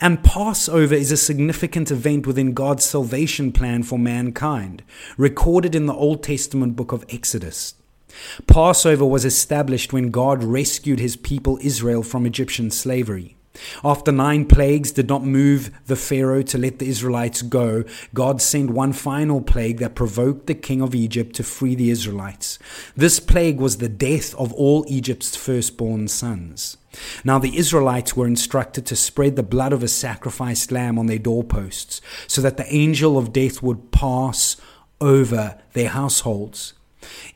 And 0.00 0.24
Passover 0.24 0.94
is 0.94 1.12
a 1.12 1.16
significant 1.16 1.92
event 1.92 2.26
within 2.26 2.54
God's 2.54 2.84
salvation 2.84 3.52
plan 3.52 3.84
for 3.84 3.98
mankind, 3.98 4.82
recorded 5.16 5.76
in 5.76 5.86
the 5.86 5.94
Old 5.94 6.24
Testament 6.24 6.74
book 6.74 6.90
of 6.90 7.04
Exodus. 7.08 7.74
Passover 8.48 9.04
was 9.04 9.24
established 9.24 9.92
when 9.92 10.10
God 10.10 10.42
rescued 10.42 10.98
his 10.98 11.14
people 11.14 11.60
Israel 11.62 12.02
from 12.02 12.26
Egyptian 12.26 12.72
slavery. 12.72 13.36
After 13.84 14.12
nine 14.12 14.46
plagues 14.46 14.92
did 14.92 15.08
not 15.08 15.24
move 15.24 15.70
the 15.86 15.96
Pharaoh 15.96 16.42
to 16.42 16.58
let 16.58 16.78
the 16.78 16.88
Israelites 16.88 17.42
go, 17.42 17.84
God 18.14 18.40
sent 18.40 18.70
one 18.70 18.92
final 18.92 19.40
plague 19.40 19.78
that 19.78 19.94
provoked 19.94 20.46
the 20.46 20.54
king 20.54 20.80
of 20.82 20.94
Egypt 20.94 21.34
to 21.36 21.42
free 21.42 21.74
the 21.74 21.90
Israelites. 21.90 22.58
This 22.96 23.20
plague 23.20 23.58
was 23.58 23.78
the 23.78 23.88
death 23.88 24.34
of 24.34 24.52
all 24.54 24.84
Egypt's 24.88 25.36
firstborn 25.36 26.08
sons. 26.08 26.76
Now 27.24 27.38
the 27.38 27.56
Israelites 27.56 28.16
were 28.16 28.26
instructed 28.26 28.86
to 28.86 28.96
spread 28.96 29.36
the 29.36 29.42
blood 29.42 29.72
of 29.72 29.82
a 29.82 29.88
sacrificed 29.88 30.72
lamb 30.72 30.98
on 30.98 31.06
their 31.06 31.18
doorposts, 31.18 32.00
so 32.26 32.40
that 32.42 32.56
the 32.56 32.74
angel 32.74 33.16
of 33.16 33.32
death 33.32 33.62
would 33.62 33.92
pass 33.92 34.56
over 35.00 35.58
their 35.72 35.88
households. 35.90 36.74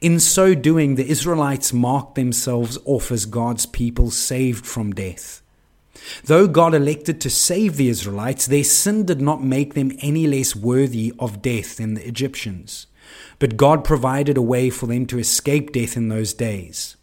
In 0.01 0.21
so 0.21 0.55
doing, 0.55 0.97
the 0.97 1.09
Israelites 1.09 1.73
marked 1.73 2.17
themselves 2.17 2.79
off 2.85 3.11
as 3.11 3.25
God's 3.25 3.65
people 3.65 4.11
saved 4.11 4.67
from 4.67 4.93
death. 4.93 5.41
Though 6.25 6.47
God 6.47 6.75
elected 6.75 7.21
to 7.21 7.31
save 7.31 7.77
the 7.77 7.89
Israelites, 7.89 8.47
their 8.47 8.65
sin 8.65 9.05
did 9.05 9.21
not 9.21 9.43
make 9.43 9.75
them 9.75 9.93
any 10.01 10.27
less 10.27 10.55
worthy 10.55 11.13
of 11.19 11.43
death 11.43 11.77
than 11.77 11.95
the 11.95 12.07
Egyptians. 12.07 12.87
But 13.39 13.57
God 13.57 13.85
provided 13.85 14.37
a 14.37 14.43
way 14.43 14.71
for 14.71 14.87
them 14.87 15.07
to 15.07 15.19
escape 15.19 15.73
death 15.73 15.97
in 15.97 16.09
those 16.09 16.33
days. 16.33 16.97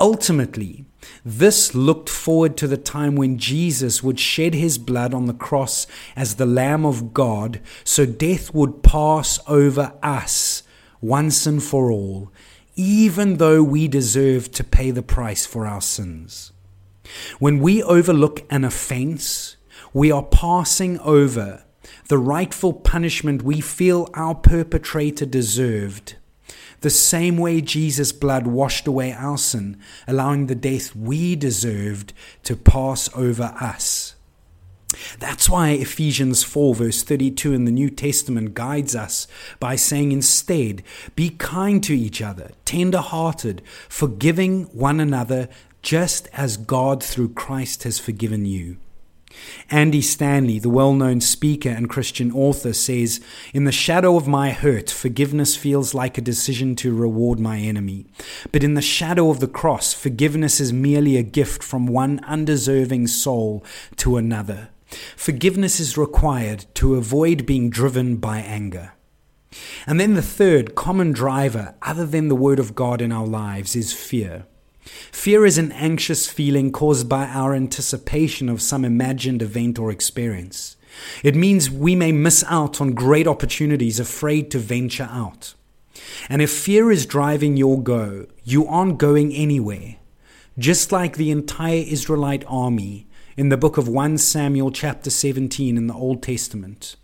Ultimately, 0.00 0.86
this 1.24 1.74
looked 1.74 2.08
forward 2.08 2.56
to 2.56 2.66
the 2.66 2.76
time 2.76 3.16
when 3.16 3.38
Jesus 3.38 4.02
would 4.02 4.18
shed 4.18 4.54
his 4.54 4.78
blood 4.78 5.12
on 5.12 5.26
the 5.26 5.34
cross 5.34 5.86
as 6.16 6.36
the 6.36 6.46
Lamb 6.46 6.86
of 6.86 7.12
God, 7.12 7.60
so 7.84 8.06
death 8.06 8.54
would 8.54 8.82
pass 8.82 9.38
over 9.46 9.92
us 10.02 10.62
once 11.00 11.46
and 11.46 11.62
for 11.62 11.90
all, 11.90 12.32
even 12.76 13.36
though 13.36 13.62
we 13.62 13.88
deserved 13.88 14.54
to 14.54 14.64
pay 14.64 14.90
the 14.90 15.02
price 15.02 15.44
for 15.44 15.66
our 15.66 15.82
sins. 15.82 16.52
When 17.38 17.58
we 17.58 17.82
overlook 17.82 18.44
an 18.50 18.64
offense, 18.64 19.56
we 19.92 20.10
are 20.10 20.22
passing 20.22 20.98
over 21.00 21.64
the 22.08 22.18
rightful 22.18 22.72
punishment 22.72 23.42
we 23.42 23.60
feel 23.60 24.08
our 24.14 24.34
perpetrator 24.34 25.26
deserved 25.26 26.16
the 26.82 26.90
same 26.90 27.36
way 27.36 27.60
Jesus' 27.60 28.12
blood 28.12 28.46
washed 28.46 28.86
away 28.86 29.12
our 29.12 29.38
sin, 29.38 29.78
allowing 30.06 30.46
the 30.46 30.54
death 30.54 30.94
we 30.94 31.34
deserved 31.36 32.12
to 32.42 32.56
pass 32.56 33.08
over 33.14 33.54
us. 33.60 34.14
That's 35.18 35.48
why 35.48 35.70
Ephesians 35.70 36.42
4, 36.42 36.74
verse 36.74 37.02
32 37.02 37.54
in 37.54 37.64
the 37.64 37.70
New 37.70 37.88
Testament 37.88 38.52
guides 38.52 38.94
us 38.94 39.26
by 39.58 39.76
saying, 39.76 40.12
Instead, 40.12 40.82
be 41.16 41.30
kind 41.30 41.82
to 41.84 41.96
each 41.96 42.20
other, 42.20 42.50
tender 42.64 42.98
hearted, 42.98 43.62
forgiving 43.88 44.64
one 44.64 45.00
another, 45.00 45.48
just 45.82 46.28
as 46.32 46.56
God 46.56 47.02
through 47.02 47.30
Christ 47.30 47.82
has 47.82 47.98
forgiven 47.98 48.44
you. 48.44 48.78
Andy 49.70 50.02
Stanley, 50.02 50.58
the 50.58 50.68
well 50.68 50.92
known 50.92 51.20
speaker 51.20 51.68
and 51.68 51.88
Christian 51.88 52.30
author, 52.32 52.72
says 52.72 53.20
In 53.52 53.64
the 53.64 53.72
shadow 53.72 54.16
of 54.16 54.28
my 54.28 54.50
hurt, 54.50 54.90
forgiveness 54.90 55.56
feels 55.56 55.94
like 55.94 56.18
a 56.18 56.22
decision 56.22 56.76
to 56.76 56.94
reward 56.94 57.40
my 57.40 57.58
enemy. 57.58 58.06
But 58.50 58.62
in 58.62 58.74
the 58.74 58.82
shadow 58.82 59.30
of 59.30 59.40
the 59.40 59.48
cross, 59.48 59.92
forgiveness 59.92 60.60
is 60.60 60.72
merely 60.72 61.16
a 61.16 61.22
gift 61.22 61.62
from 61.62 61.86
one 61.86 62.20
undeserving 62.24 63.06
soul 63.08 63.64
to 63.96 64.16
another. 64.16 64.68
Forgiveness 65.16 65.80
is 65.80 65.96
required 65.96 66.66
to 66.74 66.96
avoid 66.96 67.46
being 67.46 67.70
driven 67.70 68.16
by 68.16 68.38
anger. 68.38 68.92
And 69.86 69.98
then 69.98 70.14
the 70.14 70.22
third 70.22 70.74
common 70.74 71.12
driver, 71.12 71.74
other 71.82 72.06
than 72.06 72.28
the 72.28 72.34
Word 72.34 72.58
of 72.58 72.74
God 72.74 73.00
in 73.00 73.12
our 73.12 73.26
lives, 73.26 73.74
is 73.74 73.92
fear. 73.92 74.46
Fear 74.84 75.46
is 75.46 75.58
an 75.58 75.72
anxious 75.72 76.28
feeling 76.28 76.72
caused 76.72 77.08
by 77.08 77.26
our 77.26 77.54
anticipation 77.54 78.48
of 78.48 78.60
some 78.60 78.84
imagined 78.84 79.40
event 79.40 79.78
or 79.78 79.90
experience. 79.90 80.76
It 81.22 81.36
means 81.36 81.70
we 81.70 81.94
may 81.94 82.12
miss 82.12 82.44
out 82.48 82.80
on 82.80 82.92
great 82.92 83.26
opportunities, 83.26 84.00
afraid 84.00 84.50
to 84.50 84.58
venture 84.58 85.08
out. 85.10 85.54
And 86.28 86.42
if 86.42 86.50
fear 86.50 86.90
is 86.90 87.06
driving 87.06 87.56
your 87.56 87.80
go, 87.82 88.26
you 88.44 88.66
aren't 88.66 88.98
going 88.98 89.32
anywhere. 89.32 89.96
Just 90.58 90.92
like 90.92 91.16
the 91.16 91.30
entire 91.30 91.84
Israelite 91.86 92.44
army 92.46 93.06
in 93.36 93.48
the 93.48 93.56
book 93.56 93.78
of 93.78 93.88
1 93.88 94.18
Samuel, 94.18 94.70
chapter 94.70 95.10
17 95.10 95.76
in 95.76 95.86
the 95.86 95.94
Old 95.94 96.22
Testament, 96.22 96.96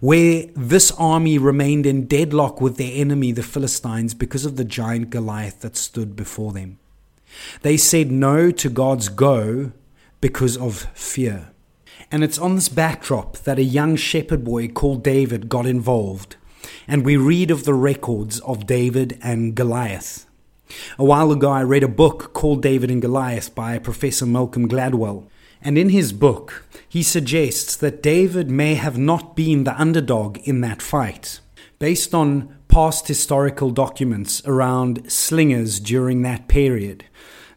where 0.00 0.46
this 0.54 0.90
army 0.92 1.36
remained 1.36 1.84
in 1.84 2.06
deadlock 2.06 2.60
with 2.60 2.78
their 2.78 2.92
enemy, 2.94 3.32
the 3.32 3.42
Philistines, 3.42 4.14
because 4.14 4.46
of 4.46 4.56
the 4.56 4.64
giant 4.64 5.10
Goliath 5.10 5.60
that 5.60 5.76
stood 5.76 6.16
before 6.16 6.52
them. 6.52 6.78
They 7.62 7.76
said 7.76 8.10
no 8.10 8.50
to 8.50 8.68
God's 8.68 9.08
go 9.08 9.72
because 10.20 10.56
of 10.56 10.86
fear. 10.94 11.50
And 12.10 12.24
it's 12.24 12.38
on 12.38 12.56
this 12.56 12.68
backdrop 12.68 13.38
that 13.38 13.58
a 13.58 13.64
young 13.64 13.96
shepherd 13.96 14.44
boy 14.44 14.68
called 14.68 15.04
David 15.04 15.48
got 15.48 15.66
involved. 15.66 16.36
And 16.88 17.04
we 17.04 17.16
read 17.16 17.50
of 17.50 17.64
the 17.64 17.74
records 17.74 18.40
of 18.40 18.66
David 18.66 19.18
and 19.22 19.54
Goliath. 19.54 20.26
A 20.98 21.04
while 21.04 21.32
ago, 21.32 21.50
I 21.50 21.62
read 21.62 21.82
a 21.82 21.88
book 21.88 22.32
called 22.32 22.62
David 22.62 22.90
and 22.90 23.02
Goliath 23.02 23.54
by 23.54 23.78
Professor 23.78 24.26
Malcolm 24.26 24.68
Gladwell. 24.68 25.26
And 25.62 25.76
in 25.76 25.90
his 25.90 26.12
book, 26.12 26.64
he 26.88 27.02
suggests 27.02 27.76
that 27.76 28.02
David 28.02 28.50
may 28.50 28.74
have 28.74 28.96
not 28.96 29.36
been 29.36 29.64
the 29.64 29.78
underdog 29.78 30.38
in 30.44 30.60
that 30.62 30.80
fight. 30.82 31.40
Based 31.78 32.14
on 32.14 32.56
past 32.70 33.08
historical 33.08 33.70
documents 33.70 34.40
around 34.46 35.10
slingers 35.10 35.80
during 35.80 36.22
that 36.22 36.48
period, 36.48 37.04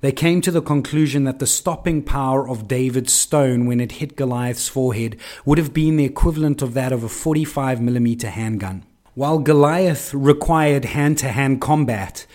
they 0.01 0.11
came 0.11 0.41
to 0.41 0.51
the 0.51 0.61
conclusion 0.61 1.23
that 1.23 1.39
the 1.39 1.47
stopping 1.47 2.01
power 2.01 2.49
of 2.49 2.67
David's 2.67 3.13
stone 3.13 3.65
when 3.65 3.79
it 3.79 3.93
hit 3.93 4.17
Goliath's 4.17 4.67
forehead 4.67 5.15
would 5.45 5.57
have 5.57 5.73
been 5.73 5.95
the 5.95 6.03
equivalent 6.03 6.61
of 6.61 6.73
that 6.73 6.91
of 6.91 7.03
a 7.03 7.09
45 7.09 7.79
millimeter 7.79 8.29
handgun. 8.29 8.83
While 9.13 9.39
Goliath 9.39 10.13
required 10.13 10.85
hand 10.85 11.19
to 11.19 11.29
hand 11.29 11.61
combat, 11.61 12.25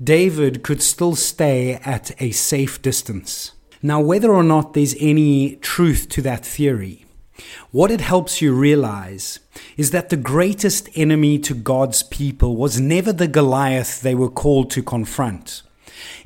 David 0.00 0.62
could 0.62 0.82
still 0.82 1.16
stay 1.16 1.74
at 1.84 2.12
a 2.22 2.30
safe 2.30 2.80
distance. 2.82 3.52
Now, 3.82 4.00
whether 4.00 4.32
or 4.32 4.44
not 4.44 4.74
there's 4.74 4.94
any 5.00 5.56
truth 5.56 6.08
to 6.10 6.22
that 6.22 6.44
theory, 6.44 7.04
what 7.70 7.90
it 7.90 8.00
helps 8.00 8.40
you 8.42 8.52
realize 8.52 9.38
is 9.76 9.90
that 9.90 10.10
the 10.10 10.16
greatest 10.16 10.88
enemy 10.94 11.38
to 11.40 11.54
God's 11.54 12.02
people 12.02 12.56
was 12.56 12.80
never 12.80 13.12
the 13.12 13.28
Goliath 13.28 14.00
they 14.00 14.14
were 14.14 14.30
called 14.30 14.70
to 14.70 14.82
confront. 14.82 15.62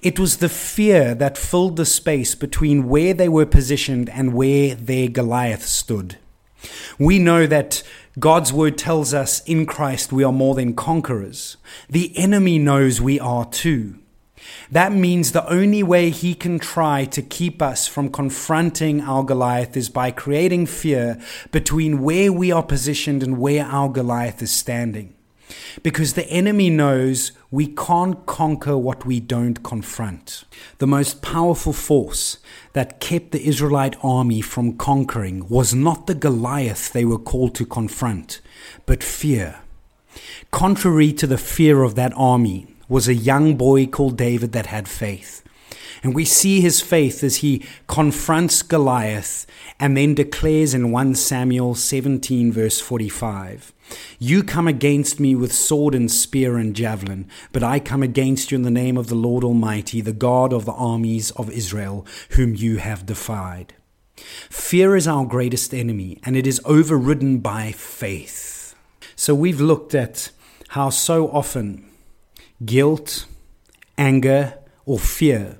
It 0.00 0.18
was 0.18 0.38
the 0.38 0.48
fear 0.48 1.14
that 1.14 1.38
filled 1.38 1.76
the 1.76 1.86
space 1.86 2.34
between 2.34 2.88
where 2.88 3.14
they 3.14 3.28
were 3.28 3.46
positioned 3.46 4.08
and 4.10 4.34
where 4.34 4.74
their 4.74 5.08
Goliath 5.08 5.64
stood. 5.64 6.18
We 6.98 7.18
know 7.18 7.46
that 7.46 7.82
God's 8.18 8.52
word 8.52 8.76
tells 8.78 9.14
us 9.14 9.42
in 9.44 9.66
Christ 9.66 10.12
we 10.12 10.24
are 10.24 10.32
more 10.32 10.54
than 10.54 10.74
conquerors. 10.74 11.56
The 11.88 12.16
enemy 12.16 12.58
knows 12.58 13.00
we 13.00 13.18
are 13.18 13.46
too. 13.46 13.98
That 14.70 14.92
means 14.92 15.32
the 15.32 15.48
only 15.48 15.82
way 15.82 16.10
he 16.10 16.34
can 16.34 16.58
try 16.58 17.04
to 17.06 17.22
keep 17.22 17.60
us 17.60 17.86
from 17.86 18.10
confronting 18.10 19.00
our 19.00 19.22
Goliath 19.22 19.76
is 19.76 19.88
by 19.88 20.10
creating 20.10 20.66
fear 20.66 21.20
between 21.50 22.02
where 22.02 22.32
we 22.32 22.50
are 22.50 22.62
positioned 22.62 23.22
and 23.22 23.38
where 23.38 23.64
our 23.64 23.88
Goliath 23.88 24.42
is 24.42 24.50
standing. 24.50 25.14
Because 25.82 26.14
the 26.14 26.26
enemy 26.28 26.70
knows 26.70 27.32
we 27.50 27.66
can't 27.66 28.24
conquer 28.24 28.78
what 28.78 29.04
we 29.04 29.20
don't 29.20 29.62
confront. 29.62 30.44
The 30.78 30.86
most 30.86 31.20
powerful 31.20 31.72
force 31.74 32.38
that 32.72 33.00
kept 33.00 33.32
the 33.32 33.46
Israelite 33.46 33.96
army 34.02 34.40
from 34.40 34.78
conquering 34.78 35.48
was 35.48 35.74
not 35.74 36.06
the 36.06 36.14
Goliath 36.14 36.92
they 36.92 37.04
were 37.04 37.18
called 37.18 37.54
to 37.56 37.66
confront, 37.66 38.40
but 38.86 39.02
fear. 39.02 39.60
Contrary 40.50 41.12
to 41.12 41.26
the 41.26 41.38
fear 41.38 41.82
of 41.82 41.94
that 41.94 42.12
army, 42.16 42.66
was 42.88 43.08
a 43.08 43.14
young 43.14 43.56
boy 43.56 43.86
called 43.86 44.16
David 44.16 44.52
that 44.52 44.66
had 44.66 44.88
faith. 44.88 45.42
And 46.02 46.14
we 46.14 46.24
see 46.24 46.60
his 46.60 46.80
faith 46.80 47.22
as 47.22 47.36
he 47.36 47.64
confronts 47.86 48.62
Goliath 48.62 49.46
and 49.78 49.96
then 49.96 50.14
declares 50.14 50.74
in 50.74 50.90
1 50.90 51.14
Samuel 51.14 51.76
17, 51.76 52.52
verse 52.52 52.80
45 52.80 53.72
You 54.18 54.42
come 54.42 54.66
against 54.66 55.20
me 55.20 55.36
with 55.36 55.52
sword 55.52 55.94
and 55.94 56.10
spear 56.10 56.56
and 56.56 56.74
javelin, 56.74 57.28
but 57.52 57.62
I 57.62 57.78
come 57.78 58.02
against 58.02 58.50
you 58.50 58.56
in 58.56 58.62
the 58.62 58.70
name 58.70 58.96
of 58.96 59.06
the 59.06 59.14
Lord 59.14 59.44
Almighty, 59.44 60.00
the 60.00 60.12
God 60.12 60.52
of 60.52 60.64
the 60.64 60.72
armies 60.72 61.30
of 61.32 61.50
Israel, 61.50 62.04
whom 62.30 62.56
you 62.56 62.78
have 62.78 63.06
defied. 63.06 63.74
Fear 64.50 64.96
is 64.96 65.06
our 65.06 65.24
greatest 65.24 65.72
enemy, 65.72 66.18
and 66.24 66.36
it 66.36 66.46
is 66.46 66.60
overridden 66.64 67.38
by 67.38 67.70
faith. 67.72 68.74
So 69.14 69.34
we've 69.34 69.60
looked 69.60 69.94
at 69.94 70.30
how 70.68 70.90
so 70.90 71.28
often 71.28 71.88
guilt, 72.64 73.26
anger, 73.98 74.58
or 74.84 74.98
fear 74.98 75.58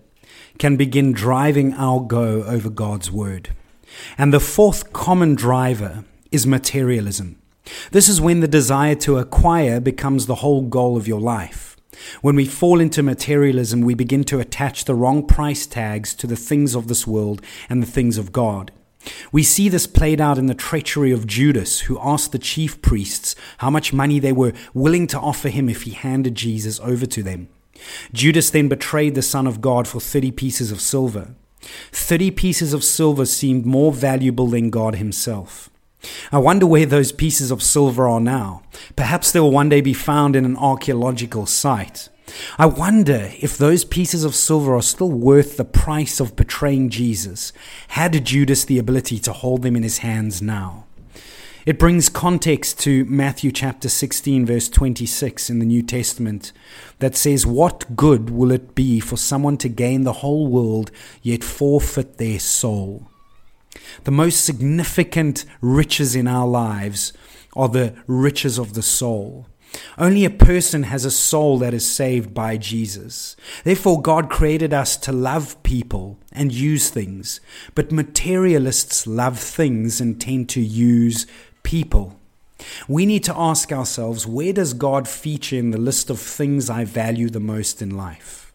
can 0.58 0.76
begin 0.76 1.12
driving 1.12 1.74
our 1.74 2.00
go 2.00 2.42
over 2.44 2.70
God's 2.70 3.10
word. 3.10 3.50
And 4.16 4.32
the 4.32 4.40
fourth 4.40 4.92
common 4.92 5.34
driver 5.34 6.04
is 6.30 6.46
materialism. 6.46 7.38
This 7.90 8.08
is 8.08 8.20
when 8.20 8.40
the 8.40 8.48
desire 8.48 8.94
to 8.96 9.18
acquire 9.18 9.80
becomes 9.80 10.26
the 10.26 10.36
whole 10.36 10.62
goal 10.62 10.96
of 10.96 11.06
your 11.08 11.20
life. 11.20 11.76
When 12.20 12.36
we 12.36 12.46
fall 12.46 12.80
into 12.80 13.02
materialism, 13.02 13.82
we 13.82 13.94
begin 13.94 14.24
to 14.24 14.40
attach 14.40 14.84
the 14.84 14.94
wrong 14.94 15.26
price 15.26 15.66
tags 15.66 16.14
to 16.14 16.26
the 16.26 16.36
things 16.36 16.74
of 16.74 16.88
this 16.88 17.06
world 17.06 17.42
and 17.68 17.82
the 17.82 17.86
things 17.86 18.18
of 18.18 18.32
God. 18.32 18.72
We 19.32 19.42
see 19.42 19.68
this 19.68 19.86
played 19.86 20.20
out 20.20 20.38
in 20.38 20.46
the 20.46 20.54
treachery 20.54 21.12
of 21.12 21.26
Judas, 21.26 21.80
who 21.80 21.98
asked 22.00 22.32
the 22.32 22.38
chief 22.38 22.80
priests 22.82 23.34
how 23.58 23.70
much 23.70 23.92
money 23.92 24.18
they 24.18 24.32
were 24.32 24.52
willing 24.74 25.06
to 25.08 25.18
offer 25.18 25.48
him 25.48 25.68
if 25.68 25.82
he 25.82 25.92
handed 25.92 26.34
Jesus 26.34 26.78
over 26.80 27.06
to 27.06 27.22
them. 27.22 27.48
Judas 28.12 28.50
then 28.50 28.68
betrayed 28.68 29.14
the 29.14 29.22
Son 29.22 29.46
of 29.46 29.60
God 29.60 29.88
for 29.88 30.00
30 30.00 30.30
pieces 30.32 30.70
of 30.70 30.80
silver. 30.80 31.34
30 31.92 32.30
pieces 32.32 32.72
of 32.72 32.84
silver 32.84 33.24
seemed 33.24 33.66
more 33.66 33.92
valuable 33.92 34.48
than 34.48 34.70
God 34.70 34.96
himself. 34.96 35.70
I 36.32 36.38
wonder 36.38 36.66
where 36.66 36.86
those 36.86 37.12
pieces 37.12 37.50
of 37.50 37.62
silver 37.62 38.08
are 38.08 38.20
now. 38.20 38.62
Perhaps 38.96 39.32
they 39.32 39.40
will 39.40 39.52
one 39.52 39.68
day 39.68 39.80
be 39.80 39.94
found 39.94 40.34
in 40.34 40.44
an 40.44 40.56
archaeological 40.56 41.46
site. 41.46 42.08
I 42.58 42.66
wonder 42.66 43.32
if 43.40 43.56
those 43.56 43.84
pieces 43.84 44.24
of 44.24 44.34
silver 44.34 44.74
are 44.74 44.82
still 44.82 45.10
worth 45.10 45.56
the 45.56 45.64
price 45.64 46.20
of 46.20 46.36
betraying 46.36 46.90
Jesus. 46.90 47.52
Had 47.88 48.24
Judas 48.24 48.64
the 48.64 48.78
ability 48.78 49.18
to 49.20 49.32
hold 49.32 49.62
them 49.62 49.76
in 49.76 49.82
his 49.82 49.98
hands 49.98 50.42
now? 50.42 50.86
It 51.64 51.78
brings 51.78 52.08
context 52.08 52.80
to 52.80 53.04
Matthew 53.04 53.52
chapter 53.52 53.88
16, 53.88 54.46
verse 54.46 54.68
26 54.68 55.48
in 55.48 55.60
the 55.60 55.64
New 55.64 55.82
Testament 55.82 56.52
that 56.98 57.14
says, 57.14 57.46
What 57.46 57.94
good 57.94 58.30
will 58.30 58.50
it 58.50 58.74
be 58.74 58.98
for 58.98 59.16
someone 59.16 59.56
to 59.58 59.68
gain 59.68 60.02
the 60.02 60.14
whole 60.14 60.48
world 60.48 60.90
yet 61.22 61.44
forfeit 61.44 62.18
their 62.18 62.40
soul? 62.40 63.08
The 64.02 64.10
most 64.10 64.44
significant 64.44 65.44
riches 65.60 66.16
in 66.16 66.26
our 66.26 66.48
lives 66.48 67.12
are 67.54 67.68
the 67.68 67.94
riches 68.08 68.58
of 68.58 68.74
the 68.74 68.82
soul. 68.82 69.46
Only 69.98 70.24
a 70.24 70.30
person 70.30 70.84
has 70.84 71.04
a 71.04 71.10
soul 71.10 71.58
that 71.58 71.74
is 71.74 71.88
saved 71.88 72.34
by 72.34 72.56
Jesus. 72.56 73.36
Therefore, 73.64 74.02
God 74.02 74.30
created 74.30 74.72
us 74.72 74.96
to 74.98 75.12
love 75.12 75.62
people 75.62 76.18
and 76.30 76.52
use 76.52 76.90
things, 76.90 77.40
but 77.74 77.92
materialists 77.92 79.06
love 79.06 79.38
things 79.38 80.00
and 80.00 80.20
tend 80.20 80.48
to 80.50 80.60
use 80.60 81.26
people. 81.62 82.18
We 82.88 83.06
need 83.06 83.24
to 83.24 83.36
ask 83.36 83.72
ourselves 83.72 84.26
where 84.26 84.52
does 84.52 84.74
God 84.74 85.08
feature 85.08 85.56
in 85.56 85.70
the 85.70 85.78
list 85.78 86.10
of 86.10 86.20
things 86.20 86.70
I 86.70 86.84
value 86.84 87.28
the 87.28 87.40
most 87.40 87.82
in 87.82 87.96
life? 87.96 88.52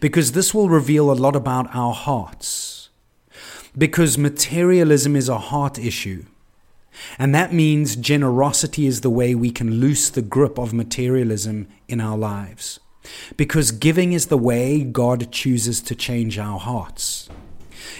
Because 0.00 0.32
this 0.32 0.52
will 0.52 0.68
reveal 0.68 1.10
a 1.10 1.14
lot 1.14 1.36
about 1.36 1.74
our 1.74 1.94
hearts. 1.94 2.90
Because 3.76 4.18
materialism 4.18 5.16
is 5.16 5.28
a 5.28 5.38
heart 5.38 5.78
issue. 5.78 6.24
And 7.22 7.32
that 7.36 7.52
means 7.52 7.94
generosity 7.94 8.84
is 8.84 9.02
the 9.02 9.08
way 9.08 9.32
we 9.32 9.52
can 9.52 9.78
loose 9.78 10.10
the 10.10 10.22
grip 10.22 10.58
of 10.58 10.74
materialism 10.74 11.68
in 11.86 12.00
our 12.00 12.18
lives. 12.18 12.80
Because 13.36 13.70
giving 13.70 14.12
is 14.12 14.26
the 14.26 14.36
way 14.36 14.82
God 14.82 15.30
chooses 15.30 15.80
to 15.82 15.94
change 15.94 16.36
our 16.36 16.58
hearts. 16.58 17.28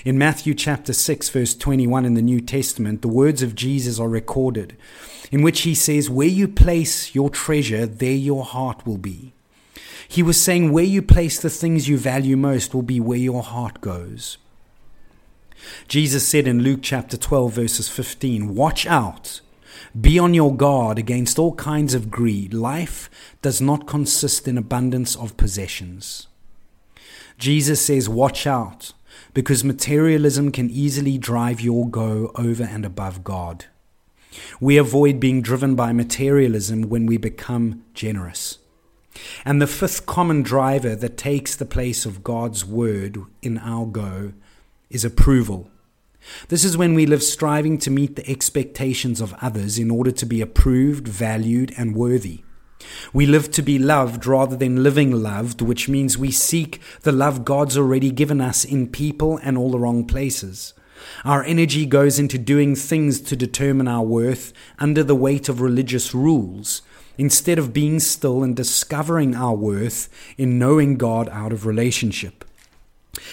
In 0.05 0.19
Matthew 0.19 0.55
chapter 0.55 0.93
6, 0.93 1.29
verse 1.29 1.55
21 1.55 2.05
in 2.05 2.15
the 2.15 2.21
New 2.21 2.41
Testament, 2.41 3.01
the 3.01 3.07
words 3.07 3.45
of 3.45 3.55
Jesus 3.55 4.01
are 4.01 4.09
recorded, 4.09 4.77
in 5.31 5.41
which 5.43 5.61
he 5.61 5.77
says, 5.77 6.11
Where 6.11 6.27
you 6.27 6.49
place 6.49 7.15
your 7.15 7.31
treasure, 7.31 7.87
there 7.87 8.11
your 8.11 8.43
heart 8.43 8.85
will 8.85 8.99
be. 8.99 9.35
He 10.09 10.25
was 10.25 10.41
saying, 10.41 10.73
Where 10.73 10.83
you 10.83 11.01
place 11.01 11.41
the 11.41 11.49
things 11.49 11.89
you 11.89 11.97
value 11.97 12.37
most 12.37 12.75
will 12.75 12.83
be 12.83 12.99
where 12.99 13.19
your 13.19 13.45
heart 13.45 13.81
goes. 13.81 14.39
Jesus 15.89 16.27
said 16.27 16.47
in 16.47 16.63
Luke 16.63 16.81
chapter 16.83 17.17
12, 17.17 17.53
verses 17.53 17.89
15, 17.89 18.55
Watch 18.55 18.87
out, 18.87 19.41
be 19.99 20.19
on 20.19 20.35
your 20.35 20.55
guard 20.55 20.99
against 20.99 21.39
all 21.39 21.55
kinds 21.55 21.95
of 21.95 22.11
greed. 22.11 22.55
Life 22.55 23.11
does 23.43 23.61
not 23.61 23.87
consist 23.87 24.49
in 24.49 24.57
abundance 24.57 25.17
of 25.17 25.37
possessions. 25.37 26.29
Jesus 27.39 27.85
says, 27.85 28.09
Watch 28.09 28.47
out, 28.47 28.93
because 29.35 29.65
materialism 29.65 30.53
can 30.53 30.71
easily 30.71 31.19
drive 31.19 31.61
your 31.61 31.89
go 31.89 32.31
over 32.37 32.65
and 32.65 32.85
above 32.85 33.25
God. 33.25 33.67
We 34.61 34.79
avoid 34.79 35.21
being 35.21 35.43
driven 35.43 35.75
by 35.75 35.93
materialism 35.93 36.83
when 36.89 37.07
we 37.07 37.17
become 37.17 37.85
generous. 37.95 38.59
And 39.45 39.61
the 39.61 39.67
fifth 39.67 40.07
common 40.07 40.43
driver 40.43 40.97
that 40.97 41.19
takes 41.19 41.55
the 41.55 41.67
place 41.67 42.07
of 42.07 42.25
God's 42.25 42.65
word 42.65 43.19
in 43.43 43.59
our 43.59 43.85
go 43.85 44.33
is 44.93 45.05
approval. 45.05 45.71
This 46.49 46.65
is 46.65 46.77
when 46.77 46.95
we 46.95 47.07
live 47.07 47.23
striving 47.23 47.79
to 47.79 47.91
meet 47.91 48.17
the 48.17 48.29
expectations 48.31 49.21
of 49.21 49.35
others 49.41 49.79
in 49.79 49.91
order 49.91 50.13
to 50.13 50.27
be 50.27 50.41
approved, 50.41 51.09
valued, 51.09 51.73
and 51.77 51.97
worthy. 51.97 52.45
We 53.13 53.27
live 53.27 53.51
to 53.53 53.63
be 53.63 53.79
loved 53.79 54.27
rather 54.27 54.57
than 54.57 54.83
living 54.83 55.13
loved, 55.13 55.63
which 55.63 55.89
means 55.89 56.19
we 56.19 56.31
seek 56.31 56.81
the 57.03 57.13
love 57.13 57.45
God's 57.45 57.77
already 57.77 58.11
given 58.11 58.41
us 58.41 58.65
in 58.65 58.89
people 58.89 59.39
and 59.43 59.57
all 59.57 59.71
the 59.71 59.79
wrong 59.79 60.05
places. 60.05 60.75
Our 61.25 61.43
energy 61.45 61.87
goes 61.87 62.19
into 62.19 62.39
doing 62.39 62.77
things 62.77 63.21
to 63.23 63.37
determine 63.37 63.89
our 63.89 64.05
worth 64.05 64.53
under 64.79 65.03
the 65.03 65.17
weight 65.17 65.49
of 65.49 65.61
religious 65.61 66.15
rules, 66.15 66.83
instead 67.19 67.59
of 67.59 67.73
being 67.73 68.01
still 68.01 68.43
and 68.43 68.57
discovering 68.57 69.35
our 69.35 69.55
worth 69.55 70.09
in 70.39 70.59
knowing 70.59 70.97
God 70.97 71.29
out 71.29 71.53
of 71.53 71.67
relationship. 71.67 72.45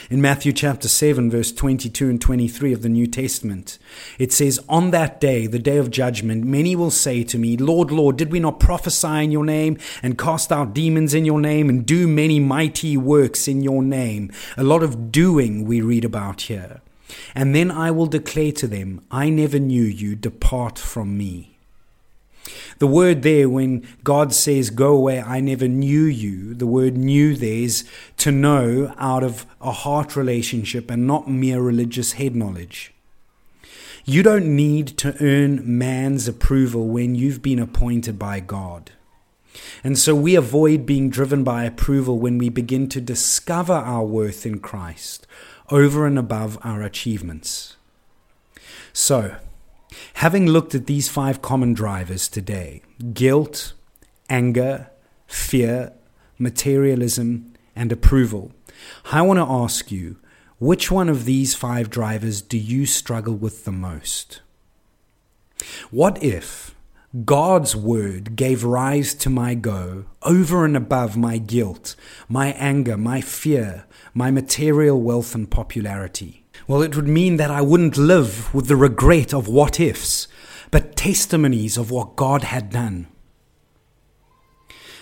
In 0.10 0.22
Matthew 0.22 0.52
chapter 0.52 0.89
7, 0.89 1.32
verse 1.32 1.54
22 1.54 2.10
and 2.10 2.20
23 2.20 2.74
of 2.74 2.82
the 2.82 2.89
New 2.89 3.08
Testament, 3.08 3.78
it 4.18 4.34
says, 4.34 4.60
On 4.68 4.92
that 4.92 5.22
day, 5.22 5.48
the 5.48 5.58
day 5.58 5.78
of 5.78 5.89
judgment, 5.89 6.44
many 6.44 6.76
will 6.76 6.92
say 6.92 7.24
to 7.24 7.38
me, 7.38 7.56
Lord, 7.56 7.89
Lord, 7.89 8.18
did 8.18 8.30
we 8.30 8.42
not 8.42 8.60
prophesy 8.60 9.24
in 9.24 9.32
your 9.32 9.46
name, 9.46 9.78
and 10.04 10.18
cast 10.18 10.52
out 10.52 10.74
demons 10.74 11.13
in 11.13 11.24
your 11.24 11.39
name, 11.39 11.70
and 11.70 11.86
do 11.86 12.10
many 12.10 12.42
mighty 12.42 12.98
works 12.98 13.48
in 13.48 13.62
your 13.62 13.82
name? 13.82 14.32
A 14.58 14.63
lot 14.63 14.84
of 14.84 15.13
doing 15.13 15.63
we 15.63 15.80
read 15.80 16.04
about 16.04 16.42
here. 16.42 16.82
And 17.34 17.56
then 17.56 17.72
I 17.72 17.89
will 17.92 18.06
declare 18.06 18.52
to 18.54 18.68
them, 18.68 19.06
I 19.10 19.30
never 19.30 19.60
knew 19.60 19.84
you, 19.84 20.15
depart 20.15 20.78
from 20.78 21.18
me. 21.18 21.49
The 22.80 22.88
word 22.88 23.23
there, 23.23 23.49
when 23.49 23.86
God 24.04 24.34
says, 24.34 24.69
Go 24.69 24.95
away, 24.95 25.21
I 25.21 25.39
never 25.39 25.67
knew 25.67 26.04
you, 26.04 26.54
the 26.54 26.67
word 26.67 26.97
knew 26.97 27.36
there 27.36 27.49
is 27.49 27.88
to 28.17 28.32
know 28.32 28.93
out 28.97 29.23
of 29.23 29.45
a 29.62 29.71
heart 29.71 30.15
relationship 30.15 30.89
and 30.89 31.06
not 31.06 31.30
mere 31.30 31.62
religious 31.62 32.13
head 32.13 32.36
knowledge. 32.36 32.93
You 34.06 34.23
don't 34.23 34.56
need 34.56 34.97
to 34.99 35.15
earn 35.21 35.78
man's 35.78 36.28
approval 36.28 36.88
when 36.88 37.15
you've 37.15 37.41
been 37.41 37.60
appointed 37.60 38.17
by 38.17 38.39
God. 38.39 38.91
And 39.84 39.97
so 39.97 40.15
we 40.15 40.36
avoid 40.36 40.86
being 40.86 41.10
driven 41.10 41.43
by 41.43 41.65
approval 41.65 42.17
when 42.17 42.38
we 42.38 42.49
begin 42.49 42.88
to 42.89 43.02
discover 43.02 43.73
our 43.73 44.06
worth 44.06 44.45
in 44.45 44.60
Christ 44.60 45.28
over 45.69 46.06
and 46.06 46.17
above 46.17 46.58
our 46.63 46.82
achievements. 46.82 47.75
So, 48.93 49.36
Having 50.15 50.47
looked 50.47 50.75
at 50.75 50.86
these 50.86 51.10
five 51.10 51.41
common 51.41 51.73
drivers 51.73 52.28
today 52.28 52.82
guilt, 53.13 53.73
anger, 54.30 54.91
fear, 55.28 55.93
materialism, 56.38 57.54
and 57.75 57.91
approval. 57.91 58.52
I 59.12 59.21
want 59.21 59.38
to 59.38 59.45
ask 59.45 59.91
you, 59.91 60.17
which 60.58 60.91
one 60.91 61.10
of 61.10 61.25
these 61.25 61.56
five 61.56 61.89
drivers 61.89 62.41
do 62.41 62.58
you 62.58 62.86
struggle 62.86 63.36
with 63.36 63.65
the 63.65 63.71
most? 63.71 64.41
What 65.89 66.21
if 66.21 66.75
God's 67.25 67.75
word 67.75 68.36
gave 68.36 68.63
rise 68.63 69.13
to 69.15 69.30
my 69.30 69.56
go 69.56 70.06
over 70.21 70.65
and 70.65 70.78
above 70.78 71.17
my 71.17 71.38
guilt, 71.38 71.95
my 72.28 72.47
anger, 72.54 72.97
my 72.97 73.21
fear, 73.21 73.86
my 74.13 74.32
material 74.32 75.02
wealth 75.02 75.34
and 75.34 75.49
popularity? 75.49 76.45
Well, 76.69 76.84
it 76.84 76.95
would 76.95 77.08
mean 77.08 77.38
that 77.38 77.49
I 77.49 77.63
wouldn't 77.63 77.97
live 77.97 78.53
with 78.53 78.67
the 78.67 78.75
regret 78.75 79.34
of 79.34 79.47
what 79.47 79.79
ifs, 79.79 80.27
but 80.69 80.95
testimonies 80.95 81.77
of 81.77 81.89
what 81.89 82.15
God 82.15 82.43
had 82.43 82.69
done. 82.69 83.08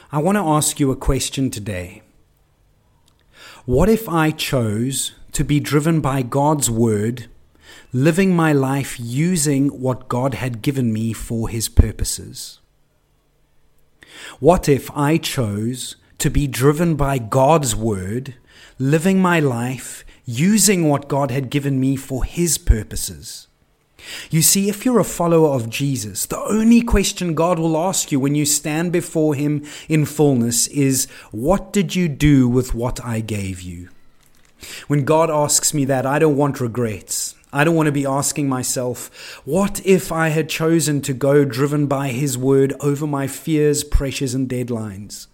I 0.10 0.19
want 0.19 0.38
to 0.38 0.47
ask 0.47 0.80
you 0.80 0.91
a 0.91 0.95
question 0.95 1.51
today. 1.51 2.03
What 3.65 3.89
if 3.89 4.08
I 4.08 4.32
chose 4.32 5.15
to 5.34 5.43
be 5.43 5.60
driven 5.60 5.99
by 5.99 6.21
God's 6.21 6.71
word, 6.71 7.25
living 7.91 8.34
my 8.34 8.53
life 8.53 8.97
using 8.97 9.67
what 9.67 10.08
God 10.08 10.36
had 10.36 10.62
given 10.62 10.93
me 10.93 11.12
for 11.12 11.49
his 11.49 11.67
purposes? 11.67 12.62
What 14.39 14.69
if 14.69 14.89
I 14.95 15.17
chose 15.17 15.97
to 16.19 16.30
be 16.30 16.47
driven 16.47 16.95
by 16.95 17.17
God's 17.17 17.75
word, 17.75 18.36
living 18.80 19.21
my 19.21 19.41
life 19.41 20.06
using 20.28 20.88
what 20.88 21.08
God 21.08 21.32
had 21.32 21.50
given 21.50 21.80
me 21.80 21.96
for 21.96 22.24
his 22.24 22.60
purposes? 22.60 23.48
You 24.30 24.42
see, 24.42 24.70
if 24.70 24.86
you're 24.86 25.00
a 25.00 25.04
follower 25.04 25.50
of 25.50 25.70
Jesus, 25.70 26.26
the 26.26 26.40
only 26.40 26.82
question 26.82 27.34
God 27.34 27.58
will 27.58 27.78
ask 27.78 28.12
you 28.12 28.20
when 28.20 28.36
you 28.36 28.46
stand 28.46 28.92
before 28.92 29.36
Him 29.36 29.66
in 29.90 30.06
fullness 30.06 30.68
is, 30.68 31.08
What 31.32 31.74
did 31.74 31.96
you 31.96 32.08
do 32.08 32.48
with 32.48 32.74
what 32.74 33.04
I 33.04 33.20
gave 33.20 33.62
you? 33.62 33.90
When 34.88 35.04
God 35.04 35.30
asks 35.30 35.74
me 35.74 35.86
that, 35.86 36.06
I 36.06 36.20
don't 36.20 36.38
want 36.38 36.62
regrets. 36.62 37.36
I 37.52 37.63
don't 37.63 37.76
want 37.76 37.88
to 37.88 37.92
be 37.94 38.06
asking 38.06 38.50
myself, 38.50 39.42
What 39.46 39.86
if 39.86 40.12
I 40.12 40.30
had 40.30 40.50
chosen 40.50 41.02
to 41.02 41.13
go 41.13 41.44
driven 41.46 41.88
by 41.88 42.10
His 42.10 42.38
word 42.38 42.74
over 42.80 43.08
my 43.08 43.28
fears, 43.28 43.84
pressures, 43.84 44.34
and 44.34 44.48
deadlines? 44.48 45.28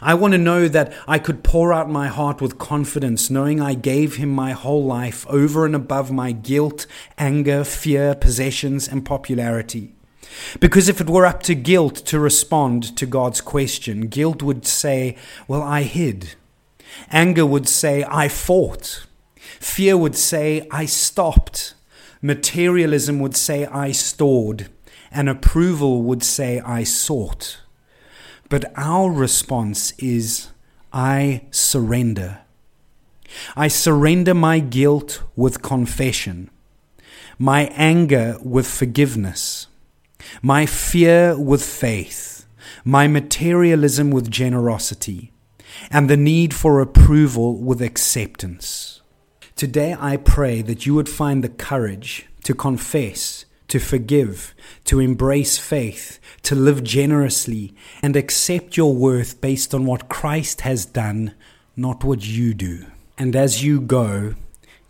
I 0.00 0.14
want 0.14 0.32
to 0.32 0.38
know 0.38 0.68
that 0.68 0.92
I 1.08 1.18
could 1.18 1.42
pour 1.42 1.72
out 1.72 1.88
my 1.88 2.08
heart 2.08 2.40
with 2.40 2.58
confidence, 2.58 3.30
knowing 3.30 3.60
I 3.60 3.74
gave 3.74 4.16
him 4.16 4.28
my 4.30 4.52
whole 4.52 4.84
life 4.84 5.26
over 5.28 5.64
and 5.64 5.74
above 5.74 6.10
my 6.10 6.32
guilt, 6.32 6.86
anger, 7.18 7.64
fear, 7.64 8.14
possessions, 8.14 8.86
and 8.86 9.04
popularity. 9.04 9.94
Because 10.60 10.88
if 10.88 11.00
it 11.00 11.08
were 11.08 11.26
up 11.26 11.42
to 11.44 11.54
guilt 11.54 11.96
to 12.06 12.18
respond 12.18 12.96
to 12.96 13.06
God's 13.06 13.40
question, 13.40 14.08
guilt 14.08 14.42
would 14.42 14.66
say, 14.66 15.16
Well, 15.48 15.62
I 15.62 15.82
hid. 15.82 16.34
Anger 17.10 17.46
would 17.46 17.68
say, 17.68 18.04
I 18.08 18.28
fought. 18.28 19.06
Fear 19.60 19.96
would 19.96 20.16
say, 20.16 20.66
I 20.70 20.86
stopped. 20.86 21.74
Materialism 22.20 23.18
would 23.20 23.36
say, 23.36 23.66
I 23.66 23.92
stored. 23.92 24.68
And 25.10 25.28
approval 25.28 26.02
would 26.02 26.22
say, 26.22 26.60
I 26.60 26.84
sought. 26.84 27.60
But 28.48 28.72
our 28.76 29.10
response 29.10 29.92
is, 29.98 30.48
I 30.92 31.42
surrender. 31.50 32.40
I 33.56 33.68
surrender 33.68 34.34
my 34.34 34.60
guilt 34.60 35.22
with 35.34 35.62
confession, 35.62 36.50
my 37.38 37.66
anger 37.74 38.36
with 38.42 38.66
forgiveness, 38.66 39.66
my 40.42 40.66
fear 40.66 41.38
with 41.38 41.64
faith, 41.64 42.46
my 42.84 43.08
materialism 43.08 44.10
with 44.10 44.30
generosity, 44.30 45.32
and 45.90 46.08
the 46.08 46.16
need 46.16 46.54
for 46.54 46.80
approval 46.80 47.56
with 47.56 47.82
acceptance. 47.82 49.00
Today 49.56 49.96
I 49.98 50.16
pray 50.16 50.62
that 50.62 50.86
you 50.86 50.94
would 50.94 51.08
find 51.08 51.42
the 51.42 51.48
courage 51.48 52.26
to 52.44 52.54
confess 52.54 53.46
to 53.74 53.80
forgive, 53.80 54.54
to 54.84 55.00
embrace 55.00 55.58
faith, 55.58 56.20
to 56.44 56.54
live 56.54 56.84
generously, 56.84 57.74
and 58.04 58.14
accept 58.14 58.76
your 58.76 58.94
worth 58.94 59.40
based 59.40 59.74
on 59.74 59.84
what 59.84 60.08
Christ 60.08 60.60
has 60.60 60.86
done, 60.86 61.34
not 61.74 62.04
what 62.04 62.24
you 62.24 62.54
do. 62.54 62.86
And 63.18 63.34
as 63.34 63.64
you 63.64 63.80
go, 63.80 64.36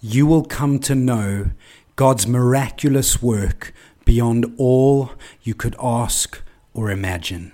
you 0.02 0.26
will 0.26 0.44
come 0.44 0.78
to 0.80 0.94
know 0.94 1.52
God's 1.96 2.26
miraculous 2.26 3.22
work 3.22 3.72
beyond 4.04 4.54
all 4.58 5.12
you 5.42 5.54
could 5.54 5.76
ask 5.82 6.42
or 6.74 6.90
imagine. 6.90 7.53